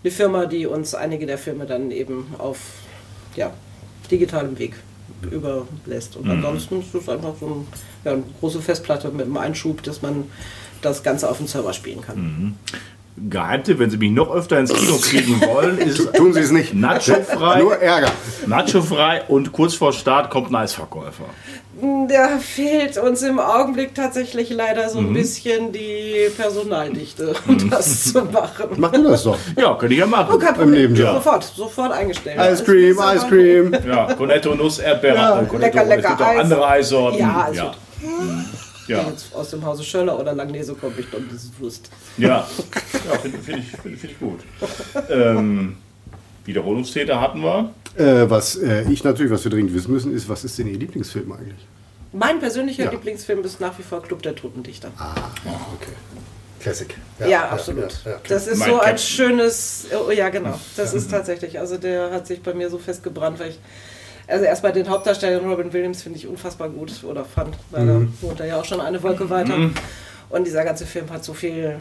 eine 0.05 0.11
Firma, 0.13 0.47
die 0.47 0.67
uns 0.67 0.95
einige 0.95 1.27
der 1.27 1.39
Filme 1.39 1.67
dann 1.67 1.91
eben 1.91 2.37
auf 2.39 2.59
ja, 3.35 3.51
digitalem 4.09 4.57
Weg 4.61 4.75
überlässt. 5.29 6.15
Und 6.15 6.31
ansonsten 6.31 6.83
ist 6.83 6.95
es 6.95 7.09
einfach 7.09 7.35
so 7.41 7.47
ein, 7.47 7.67
ja, 8.05 8.13
eine 8.13 8.23
große 8.39 8.61
Festplatte 8.63 9.09
mit 9.09 9.27
einem 9.27 9.39
Einschub, 9.39 9.83
dass 9.83 10.03
man 10.03 10.31
das 10.83 11.03
Ganze 11.03 11.29
auf 11.29 11.39
dem 11.39 11.47
Server 11.47 11.73
spielen 11.73 12.01
kann. 12.03 12.57
Geheimtipp, 13.29 13.79
wenn 13.79 13.91
Sie 13.91 13.99
mich 13.99 14.13
noch 14.13 14.33
öfter 14.35 14.59
ins 14.59 14.73
Kino 14.73 14.97
kriegen 15.03 15.41
wollen, 15.43 15.77
ist 15.79 16.15
Tun 16.15 16.33
Sie 16.33 16.41
es 16.41 16.53
nicht. 16.53 16.73
Nacho-frei. 16.73 17.59
Nur 17.63 17.77
Ärger. 17.77 18.11
Nacho-frei 18.47 19.25
und 19.29 19.53
kurz 19.53 19.75
vor 19.75 19.93
Start 19.93 20.31
kommt 20.31 20.51
ein 20.51 20.57
Eisverkäufer. 20.57 21.25
Da 22.09 22.39
fehlt 22.39 22.97
uns 22.99 23.23
im 23.23 23.39
Augenblick 23.39 23.95
tatsächlich 23.95 24.51
leider 24.51 24.89
so 24.91 24.99
ein 24.99 25.13
bisschen 25.13 25.73
die 25.73 26.29
Personaldichte, 26.37 27.35
um 27.47 27.71
das 27.71 28.13
zu 28.13 28.23
machen. 28.25 28.67
Mach 28.77 28.93
du 28.93 29.03
das 29.05 29.23
doch. 29.25 29.39
Ja, 29.57 29.75
könnte 29.75 29.95
ich 29.95 30.01
ja 30.01 30.07
machen. 30.07 30.31
Oh, 30.35 30.39
kein 30.39 30.55
Problem. 30.55 30.93
Nebenjob. 30.93 31.15
Sofort, 31.15 31.45
sofort 31.45 31.93
eingestellt. 31.93 32.39
Ice 32.39 32.65
Cream, 32.65 32.99
Ice 33.17 33.27
Cream. 33.29 33.75
Ja, 33.87 34.13
Cornetto, 34.15 34.55
Nuss, 34.55 34.79
Erdbeere. 34.79 35.17
Ja, 35.17 35.31
Cornetto, 35.43 35.57
lecker, 35.59 35.83
und 35.83 35.89
lecker 35.89 36.03
Es 36.03 36.09
gibt 36.09 36.23
auch 36.23 36.27
Eis. 36.27 36.41
andere 36.41 36.69
Eissorten. 36.69 37.19
Ja, 37.21 37.49
ja. 37.53 37.63
wird- 37.65 37.77
Ja, 38.91 39.07
Jetzt 39.09 39.35
aus 39.35 39.51
dem 39.51 39.65
Hause 39.65 39.83
Schöller 39.85 40.19
oder 40.19 40.33
Langnese 40.35 40.75
komme 40.75 40.95
ich 40.99 41.07
dann 41.11 41.29
das 41.33 41.49
Wurst. 41.59 41.91
ja. 42.19 42.47
ja 43.09 43.19
finde 43.19 43.39
find 43.39 43.59
ich, 43.59 43.71
find, 43.71 43.99
find 43.99 44.13
ich 44.13 44.19
gut. 44.19 44.41
Ähm, 45.09 45.77
Wiederholungstäter 46.45 47.21
hatten 47.21 47.41
wir. 47.43 47.73
Äh, 47.97 48.29
was 48.31 48.57
äh, 48.57 48.91
ich 48.91 49.05
natürlich, 49.05 49.33
was 49.33 49.45
wir 49.45 49.51
dringend 49.51 49.75
wissen 49.75 49.93
müssen, 49.93 50.15
ist, 50.15 50.29
was 50.29 50.45
ist 50.45 50.59
denn 50.59 50.67
Ihr 50.69 50.79
Lieblingsfilm 50.79 51.31
eigentlich? 51.33 51.67
Mein 52.13 52.41
persönlicher 52.41 52.85
Ja. 52.85 52.91
Lieblingsfilm 52.91 53.45
ist 53.45 53.61
nach 53.61 53.79
wie 53.79 53.83
vor 53.83 54.03
Club 54.03 54.23
der 54.23 54.35
Toten 54.35 54.63
Dichter. 54.63 54.91
Okay. 54.97 55.93
Classic. 56.61 56.95
Ja, 57.27 57.49
absolut. 57.49 57.91
ja, 58.05 58.11
ja. 58.13 58.21
Das 58.29 58.47
ist 58.47 58.59
Mein 58.59 58.69
so 58.69 58.75
ein 58.75 58.81
Captain. 58.81 58.99
schönes, 58.99 59.87
oh 60.07 60.11
ja 60.11 60.29
genau, 60.29 60.59
das 60.77 60.93
ist 60.93 61.11
tatsächlich, 61.11 61.59
also 61.59 61.79
der 61.79 62.11
hat 62.11 62.27
sich 62.27 62.43
bei 62.43 62.53
mir 62.53 62.69
so 62.69 62.79
festgebrannt, 62.79 63.41
weil 63.41 63.51
ich 63.51 63.59
Also 64.31 64.45
erstmal 64.45 64.73
den 64.73 64.89
Hauptdarsteller 64.89 65.41
Robin 65.41 65.73
Williams 65.73 66.03
finde 66.03 66.19
ich 66.19 66.27
unfassbar 66.27 66.69
gut 66.69 66.93
oder 67.05 67.25
fand, 67.25 67.57
weil 67.71 67.85
mhm. 67.85 68.13
er 68.23 68.29
wohnt 68.29 68.41
ja 68.41 68.59
auch 68.59 68.65
schon 68.65 68.81
eine 68.81 69.03
Wolke 69.03 69.29
weiter. 69.29 69.57
Mhm. 69.57 69.75
Und 70.29 70.47
dieser 70.47 70.65
ganze 70.65 70.87
Film 70.87 71.11
hat 71.11 71.25
so 71.25 71.35
viel 71.35 71.77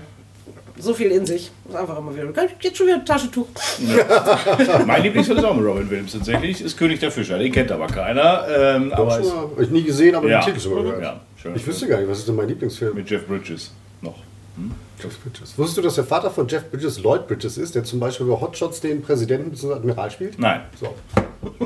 so 0.80 0.94
viel 0.94 1.12
in 1.12 1.26
sich. 1.26 1.52
Ist 1.68 1.76
einfach 1.76 1.98
immer 1.98 2.16
wieder. 2.16 2.32
Jetzt 2.62 2.78
schon 2.78 2.88
wieder 2.88 2.98
ein 2.98 3.06
Taschentuch. 3.06 3.48
Ja. 3.80 4.84
mein 4.86 5.04
Lieblingsfilm 5.04 5.38
ist 5.38 5.46
auch 5.46 5.56
mit 5.56 5.66
Robin 5.66 5.90
Williams 5.90 6.14
tatsächlich. 6.14 6.62
Ist 6.62 6.78
König 6.78 7.00
der 7.00 7.12
Fischer. 7.12 7.38
Den 7.38 7.52
kennt 7.52 7.72
aber 7.72 7.88
keiner. 7.88 8.46
Ähm, 8.48 8.94
aber 8.94 9.22
schon 9.22 9.56
mal, 9.56 9.64
ich 9.64 9.70
nie 9.70 9.84
gesehen, 9.84 10.16
aber 10.16 10.30
ja. 10.30 10.44
den 10.44 10.56
Titel 10.56 10.70
mal 10.70 10.84
gehört. 10.84 11.04
Ja, 11.04 11.20
schön. 11.42 11.56
Ich 11.56 11.68
wüsste 11.68 11.88
gar 11.88 12.00
nicht, 12.00 12.10
was 12.10 12.20
ist 12.20 12.28
denn 12.28 12.36
mein 12.36 12.48
Lieblingsfilm? 12.48 12.96
Mit 12.96 13.10
Jeff 13.10 13.28
Bridges 13.28 13.72
noch. 14.02 14.16
Hm? 14.60 14.72
Jeff 15.02 15.18
Bridges. 15.20 15.58
Wusstest 15.58 15.78
du, 15.78 15.82
dass 15.82 15.96
der 15.96 16.04
Vater 16.04 16.30
von 16.30 16.48
Jeff 16.48 16.70
Bridges 16.70 17.02
Lloyd 17.02 17.28
Bridges 17.28 17.58
ist, 17.58 17.74
der 17.74 17.86
zum 17.86 18.00
Beispiel 18.00 18.26
bei 18.26 18.40
Hotshots 18.40 18.82
den 18.82 19.02
Präsidenten 19.02 19.52
bzw. 19.52 19.74
Admiral 19.74 20.12
spielt? 20.12 20.38
Nein. 20.38 20.62
So. 20.80 20.94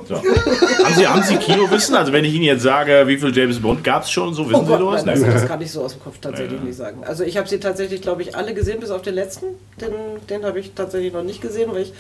so. 0.08 0.16
haben, 0.16 0.96
Sie, 0.96 1.08
haben 1.08 1.24
Sie 1.24 1.38
Kinowissen? 1.38 1.96
Also 1.96 2.14
wenn 2.14 2.26
ich 2.26 2.34
Ihnen 2.34 2.44
jetzt 2.44 2.62
sage, 2.62 3.08
wie 3.08 3.18
viel 3.18 3.36
James 3.36 3.60
Bond 3.60 3.84
gab 3.84 4.04
es 4.04 4.12
schon, 4.12 4.34
so 4.36 4.48
wissen 4.48 4.56
oh 4.56 4.66
Gott, 4.66 4.78
Sie 4.78 4.84
sowas? 4.84 5.06
Nein, 5.06 5.20
das, 5.20 5.34
das, 5.34 5.48
kann 5.48 5.62
ich 5.62 5.72
so 5.72 5.84
aus 5.84 5.94
dem 5.94 6.04
Kopf 6.04 6.20
tatsächlich 6.22 6.60
ja. 6.60 6.66
nicht 6.66 6.78
sagen. 6.78 7.04
Also 7.04 7.24
ich 7.24 7.38
habe 7.38 7.48
sie 7.48 7.60
tatsächlich, 7.60 8.02
glaube 8.02 8.22
ich, 8.22 8.36
alle 8.36 8.54
gesehen, 8.54 8.80
bis 8.80 8.92
auf 8.92 9.02
den 9.02 9.16
letzten. 9.16 9.48
Den, 9.82 9.94
den 10.30 10.46
habe 10.46 10.60
ich 10.60 10.74
tatsächlich 10.74 11.12
noch 11.12 11.24
nicht 11.24 11.42
gesehen, 11.42 11.72
weil 11.74 11.84
ich 11.84 11.94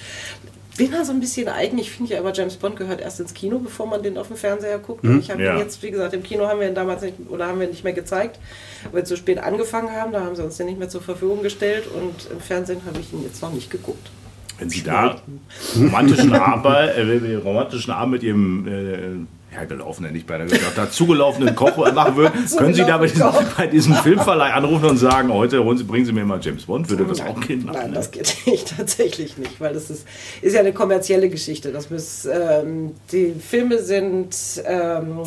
bin 0.77 0.91
da 0.91 1.05
so 1.05 1.11
ein 1.11 1.19
bisschen 1.19 1.47
eigen. 1.47 1.77
Ich 1.77 1.91
finde 1.91 2.13
ja 2.13 2.19
aber, 2.19 2.33
James 2.33 2.55
Bond 2.55 2.75
gehört 2.75 3.01
erst 3.01 3.19
ins 3.19 3.33
Kino, 3.33 3.59
bevor 3.59 3.85
man 3.87 4.01
den 4.01 4.17
auf 4.17 4.27
dem 4.27 4.37
Fernseher 4.37 4.79
guckt. 4.79 5.03
Mhm. 5.03 5.19
Ich 5.19 5.29
habe 5.31 5.43
ja. 5.43 5.53
ihn 5.53 5.59
jetzt, 5.59 5.83
wie 5.83 5.91
gesagt, 5.91 6.13
im 6.13 6.23
Kino 6.23 6.47
haben 6.47 6.59
wir 6.59 6.67
ihn 6.67 6.75
damals 6.75 7.01
nicht 7.01 7.15
oder 7.29 7.47
haben 7.47 7.59
wir 7.59 7.67
nicht 7.67 7.83
mehr 7.83 7.93
gezeigt, 7.93 8.39
weil 8.91 9.01
wir 9.01 9.05
zu 9.05 9.17
spät 9.17 9.39
angefangen 9.39 9.91
haben. 9.91 10.11
Da 10.11 10.21
haben 10.21 10.35
sie 10.35 10.43
uns 10.43 10.57
den 10.57 10.67
nicht 10.67 10.79
mehr 10.79 10.89
zur 10.89 11.01
Verfügung 11.01 11.43
gestellt 11.43 11.85
und 11.87 12.31
im 12.31 12.39
Fernsehen 12.39 12.81
habe 12.85 12.99
ich 12.99 13.13
ihn 13.13 13.23
jetzt 13.23 13.41
noch 13.41 13.53
nicht 13.53 13.69
geguckt. 13.69 14.09
Wenn 14.59 14.69
Sie 14.69 14.83
da 14.83 15.15
romantischen 15.75 16.33
Abend, 16.33 16.65
äh, 16.65 17.35
romantischen 17.35 17.91
Abend 17.91 18.13
mit 18.13 18.23
Ihrem 18.23 18.67
äh, 18.67 19.42
hergelaufen, 19.53 20.05
hätte 20.05 20.17
ich 20.17 20.25
beinahe 20.25 20.47
gesagt, 20.47 20.77
dazugelaufenen 20.77 21.55
Koch 21.55 21.77
machen 21.93 22.15
würden, 22.15 22.45
können 22.57 22.73
Sie 22.73 22.83
da 22.83 22.97
bei 22.97 23.07
diesem, 23.07 23.31
bei 23.57 23.67
diesem, 23.67 23.95
Filmverleih 23.95 24.53
anrufen 24.53 24.89
und 24.89 24.97
sagen, 24.97 25.31
heute 25.31 25.63
holen 25.63 25.77
Sie, 25.77 25.83
bringen 25.83 26.05
Sie 26.05 26.11
mir 26.11 26.25
mal 26.25 26.39
James 26.41 26.65
Bond, 26.65 26.89
würde 26.89 27.05
das 27.05 27.19
nein, 27.19 27.27
auch 27.27 27.39
gehen? 27.39 27.63
Nein, 27.65 27.75
nein, 27.75 27.93
das 27.93 28.11
geht 28.11 28.35
nicht, 28.45 28.75
tatsächlich 28.75 29.37
nicht, 29.37 29.59
weil 29.59 29.73
das 29.73 29.89
ist, 29.89 30.07
ist 30.41 30.53
ja 30.53 30.59
eine 30.59 30.73
kommerzielle 30.73 31.29
Geschichte. 31.29 31.71
Das 31.71 31.89
muss, 31.89 32.25
ähm, 32.25 32.91
die 33.11 33.33
Filme 33.33 33.79
sind 33.79 34.35
ähm, 34.65 35.23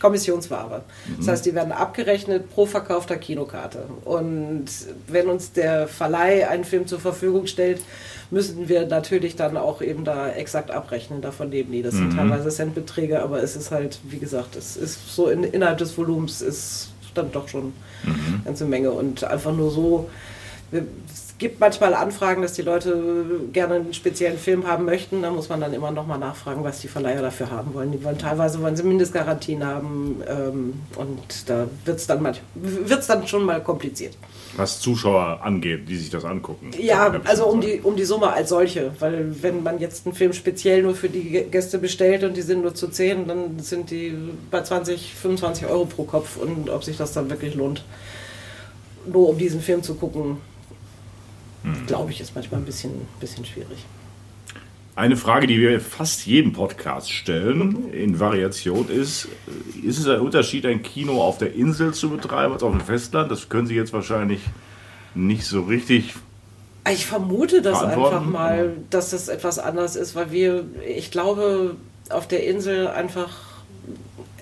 Kommissionsware. 0.00 0.82
Das 1.16 1.26
mhm. 1.26 1.30
heißt, 1.30 1.46
die 1.46 1.54
werden 1.54 1.72
abgerechnet 1.72 2.50
pro 2.50 2.66
verkaufter 2.66 3.16
Kinokarte. 3.16 3.84
Und 4.04 4.66
wenn 5.06 5.28
uns 5.28 5.52
der 5.52 5.88
Verleih 5.88 6.48
einen 6.48 6.64
Film 6.64 6.86
zur 6.86 7.00
Verfügung 7.00 7.46
stellt, 7.46 7.80
müssen 8.30 8.68
wir 8.68 8.86
natürlich 8.86 9.36
dann 9.36 9.56
auch 9.56 9.80
eben 9.80 10.04
da 10.04 10.28
exakt 10.30 10.70
abrechnen. 10.70 11.22
Davon 11.22 11.50
leben 11.50 11.72
die. 11.72 11.82
Das 11.82 11.94
sind 11.94 12.12
mhm. 12.12 12.16
teilweise 12.16 12.50
Centbeträge, 12.50 13.22
aber 13.22 13.42
es 13.42 13.56
ist 13.56 13.70
halt, 13.70 13.98
wie 14.04 14.18
gesagt, 14.18 14.56
es 14.56 14.76
ist 14.76 15.14
so 15.14 15.28
in, 15.28 15.44
innerhalb 15.44 15.78
des 15.78 15.96
Volumens 15.96 16.42
ist 16.42 16.90
dann 17.14 17.32
doch 17.32 17.48
schon 17.48 17.72
mhm. 18.04 18.34
eine 18.34 18.42
ganze 18.44 18.64
Menge. 18.64 18.90
Und 18.90 19.24
einfach 19.24 19.52
nur 19.52 19.70
so, 19.70 20.10
es 20.70 21.34
gibt 21.38 21.60
manchmal 21.60 21.94
Anfragen, 21.94 22.42
dass 22.42 22.52
die 22.52 22.62
Leute 22.62 23.20
gerne 23.52 23.76
einen 23.76 23.94
speziellen 23.94 24.38
Film 24.38 24.66
haben 24.66 24.84
möchten. 24.84 25.22
Da 25.22 25.30
muss 25.30 25.48
man 25.48 25.60
dann 25.60 25.72
immer 25.72 25.90
noch 25.90 26.06
mal 26.06 26.18
nachfragen, 26.18 26.64
was 26.64 26.80
die 26.80 26.88
Verleiher 26.88 27.22
dafür 27.22 27.50
haben 27.50 27.72
wollen. 27.74 27.92
Die 27.92 28.04
wollen 28.04 28.18
teilweise 28.18 28.60
wollen 28.60 28.76
sie 28.76 28.82
Mindestgarantien 28.82 29.64
haben 29.64 30.22
ähm, 30.28 30.74
und 30.96 31.48
da 31.48 31.66
wird 31.84 31.98
es 31.98 32.06
dann, 32.06 32.22
dann 33.06 33.26
schon 33.26 33.44
mal 33.44 33.62
kompliziert 33.62 34.14
was 34.58 34.80
Zuschauer 34.80 35.40
angeht, 35.42 35.88
die 35.88 35.96
sich 35.96 36.10
das 36.10 36.24
angucken. 36.24 36.70
Ja, 36.78 37.20
also 37.24 37.46
um 37.46 37.60
die, 37.60 37.80
um 37.80 37.96
die 37.96 38.04
Summe 38.04 38.32
als 38.32 38.48
solche. 38.48 38.92
Weil 38.98 39.42
wenn 39.42 39.62
man 39.62 39.78
jetzt 39.78 40.06
einen 40.06 40.14
Film 40.14 40.32
speziell 40.32 40.82
nur 40.82 40.94
für 40.94 41.08
die 41.08 41.44
Gäste 41.50 41.78
bestellt 41.78 42.24
und 42.24 42.36
die 42.36 42.42
sind 42.42 42.62
nur 42.62 42.74
zu 42.74 42.88
10, 42.88 43.28
dann 43.28 43.58
sind 43.60 43.90
die 43.90 44.14
bei 44.50 44.62
20, 44.62 45.14
25 45.14 45.66
Euro 45.66 45.84
pro 45.86 46.04
Kopf. 46.04 46.36
Und 46.36 46.68
ob 46.70 46.84
sich 46.84 46.96
das 46.96 47.12
dann 47.12 47.30
wirklich 47.30 47.54
lohnt, 47.54 47.84
nur 49.06 49.28
um 49.28 49.38
diesen 49.38 49.60
Film 49.60 49.82
zu 49.82 49.94
gucken, 49.94 50.38
hm. 51.62 51.86
glaube 51.86 52.10
ich, 52.10 52.20
ist 52.20 52.34
manchmal 52.34 52.60
ein 52.60 52.66
bisschen, 52.66 52.92
bisschen 53.20 53.44
schwierig. 53.44 53.78
Eine 54.98 55.16
Frage, 55.16 55.46
die 55.46 55.60
wir 55.60 55.80
fast 55.80 56.26
jedem 56.26 56.52
Podcast 56.52 57.12
stellen, 57.12 57.92
in 57.92 58.18
Variation 58.18 58.88
ist, 58.90 59.28
ist 59.80 59.96
es 59.96 60.08
ein 60.08 60.18
Unterschied, 60.18 60.66
ein 60.66 60.82
Kino 60.82 61.22
auf 61.22 61.38
der 61.38 61.54
Insel 61.54 61.94
zu 61.94 62.10
betreiben 62.10 62.52
als 62.52 62.64
auf 62.64 62.72
dem 62.72 62.80
Festland? 62.80 63.30
Das 63.30 63.48
können 63.48 63.68
Sie 63.68 63.76
jetzt 63.76 63.92
wahrscheinlich 63.92 64.40
nicht 65.14 65.44
so 65.44 65.62
richtig. 65.62 66.14
Ich 66.90 67.06
vermute 67.06 67.62
das 67.62 67.80
einfach 67.80 68.24
mal, 68.24 68.72
dass 68.90 69.10
das 69.10 69.28
etwas 69.28 69.60
anders 69.60 69.94
ist, 69.94 70.16
weil 70.16 70.32
wir, 70.32 70.64
ich 70.84 71.12
glaube, 71.12 71.76
auf 72.10 72.26
der 72.26 72.44
Insel 72.44 72.88
einfach 72.88 73.30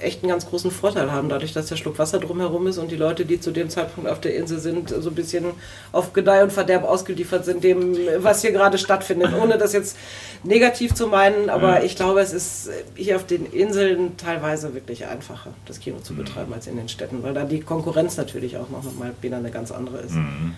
echt 0.01 0.23
einen 0.23 0.31
ganz 0.31 0.47
großen 0.47 0.71
Vorteil 0.71 1.11
haben, 1.11 1.29
dadurch, 1.29 1.53
dass 1.53 1.67
der 1.67 1.77
Schluck 1.77 1.99
Wasser 1.99 2.19
drumherum 2.19 2.67
ist 2.67 2.79
und 2.79 2.91
die 2.91 2.97
Leute, 2.97 3.25
die 3.25 3.41
zu 3.41 3.51
dem 3.51 3.71
Zeitpunkt 3.71 4.11
auf 4.11 4.21
der 4.21 4.35
Insel 4.37 4.59
sind, 4.59 4.91
so 4.91 5.09
ein 5.09 5.15
bisschen 5.15 5.47
auf 5.93 6.13
Gedeih 6.13 6.43
und 6.43 6.53
Verderb 6.53 6.85
ausgeliefert 6.85 7.45
sind, 7.45 7.65
dem, 7.65 7.97
was 8.19 8.43
hier 8.43 8.53
gerade 8.53 8.79
stattfindet. 8.79 9.33
Ohne 9.41 9.59
das 9.59 9.73
jetzt 9.73 9.97
negativ 10.45 10.95
zu 10.95 11.07
meinen, 11.09 11.49
aber 11.49 11.85
ich 11.85 11.97
glaube, 11.97 12.21
es 12.21 12.33
ist 12.33 12.71
hier 12.95 13.17
auf 13.17 13.27
den 13.27 13.47
Inseln 13.47 14.17
teilweise 14.17 14.75
wirklich 14.75 15.07
einfacher, 15.07 15.55
das 15.67 15.81
Kino 15.81 15.99
zu 16.01 16.15
betreiben 16.15 16.53
als 16.53 16.67
in 16.67 16.77
den 16.77 16.89
Städten, 16.89 17.23
weil 17.23 17.35
da 17.35 17.45
die 17.45 17.61
Konkurrenz 17.61 18.17
natürlich 18.17 18.57
auch 18.59 18.69
noch 18.69 18.83
mal 18.95 19.13
wieder 19.23 19.39
eine 19.39 19.51
ganz 19.51 19.71
andere 19.71 19.99
ist. 19.99 20.15
Mhm. 20.15 20.55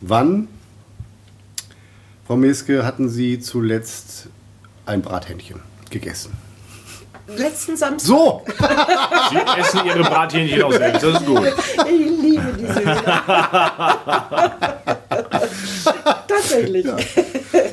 Wann, 0.00 0.48
Frau 2.26 2.36
Meske, 2.36 2.84
hatten 2.84 3.08
Sie 3.08 3.38
zuletzt 3.40 4.28
ein 4.86 5.02
Brathähnchen 5.02 5.60
gegessen? 5.90 6.45
Letzten 7.26 7.76
Samstag. 7.76 8.06
So! 8.06 8.42
Sie 9.30 9.60
essen 9.60 9.80
ihre 9.84 10.02
Brathähnchen 10.02 10.62
aus 10.62 10.76
selbst, 10.76 11.02
das 11.02 11.20
ist 11.20 11.26
gut. 11.26 11.52
Ich 11.88 12.22
liebe 12.22 12.52
diese 12.58 12.82
Tatsächlich. 16.28 16.86
Ja, 16.86 16.96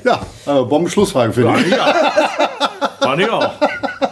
ja 0.04 0.22
aber 0.46 0.66
Bombenschlussfragen 0.66 1.34
finde 1.34 1.60
ich. 1.60 1.68
Ja. 1.68 1.94
Fand 3.00 3.22
ich 3.22 3.30
auch. 3.30 3.52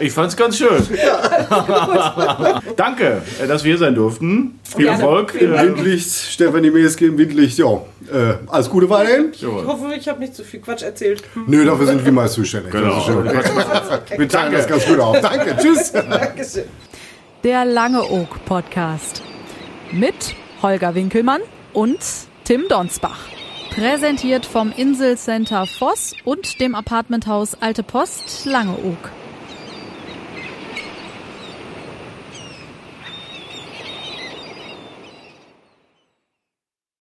Ich 0.00 0.12
fand 0.12 0.30
es 0.30 0.36
ganz 0.36 0.56
schön. 0.56 0.86
Ja. 1.02 2.60
Danke, 2.76 3.22
dass 3.46 3.64
wir 3.64 3.70
hier 3.70 3.78
sein 3.78 3.94
durften. 3.94 4.58
Viel 4.64 4.86
Gerne. 4.86 5.02
Erfolg. 5.02 5.34
Windlicht, 5.34 6.10
Stefanie 6.10 6.70
Meeske 6.70 7.06
im 7.06 7.18
Windlicht. 7.18 7.58
Ja, 7.58 7.72
äh, 8.12 8.34
alles 8.46 8.68
Gute 8.70 8.88
weiterhin. 8.88 9.32
Ich 9.32 9.44
hoffe, 9.44 9.94
ich 9.96 10.08
habe 10.08 10.20
nicht 10.20 10.34
zu 10.34 10.44
viel 10.44 10.60
Quatsch 10.60 10.82
erzählt. 10.82 11.22
Nö, 11.46 11.64
dafür 11.64 11.86
sind 11.86 12.04
wir 12.04 12.12
mal 12.12 12.28
zuständig. 12.28 12.72
Genau. 12.72 13.06
Wir 14.16 14.28
teilen 14.28 14.52
das 14.52 14.66
ganz 14.66 14.86
gut 14.86 14.98
auf. 15.00 15.20
Danke, 15.20 15.56
tschüss. 15.60 15.92
Dankeschön. 15.92 16.64
Der 17.44 17.64
Lange 17.64 18.02
Oak 18.08 18.44
Podcast 18.44 19.22
mit 19.90 20.34
Holger 20.62 20.94
Winkelmann 20.94 21.40
und 21.72 21.98
Tim 22.44 22.62
Donsbach. 22.68 23.18
Präsentiert 23.74 24.44
vom 24.46 24.72
Inselcenter 24.76 25.66
Voss 25.66 26.14
und 26.24 26.60
dem 26.60 26.74
Apartmenthaus 26.74 27.56
Alte 27.60 27.82
Post 27.82 28.44
Langeoog. 28.44 29.10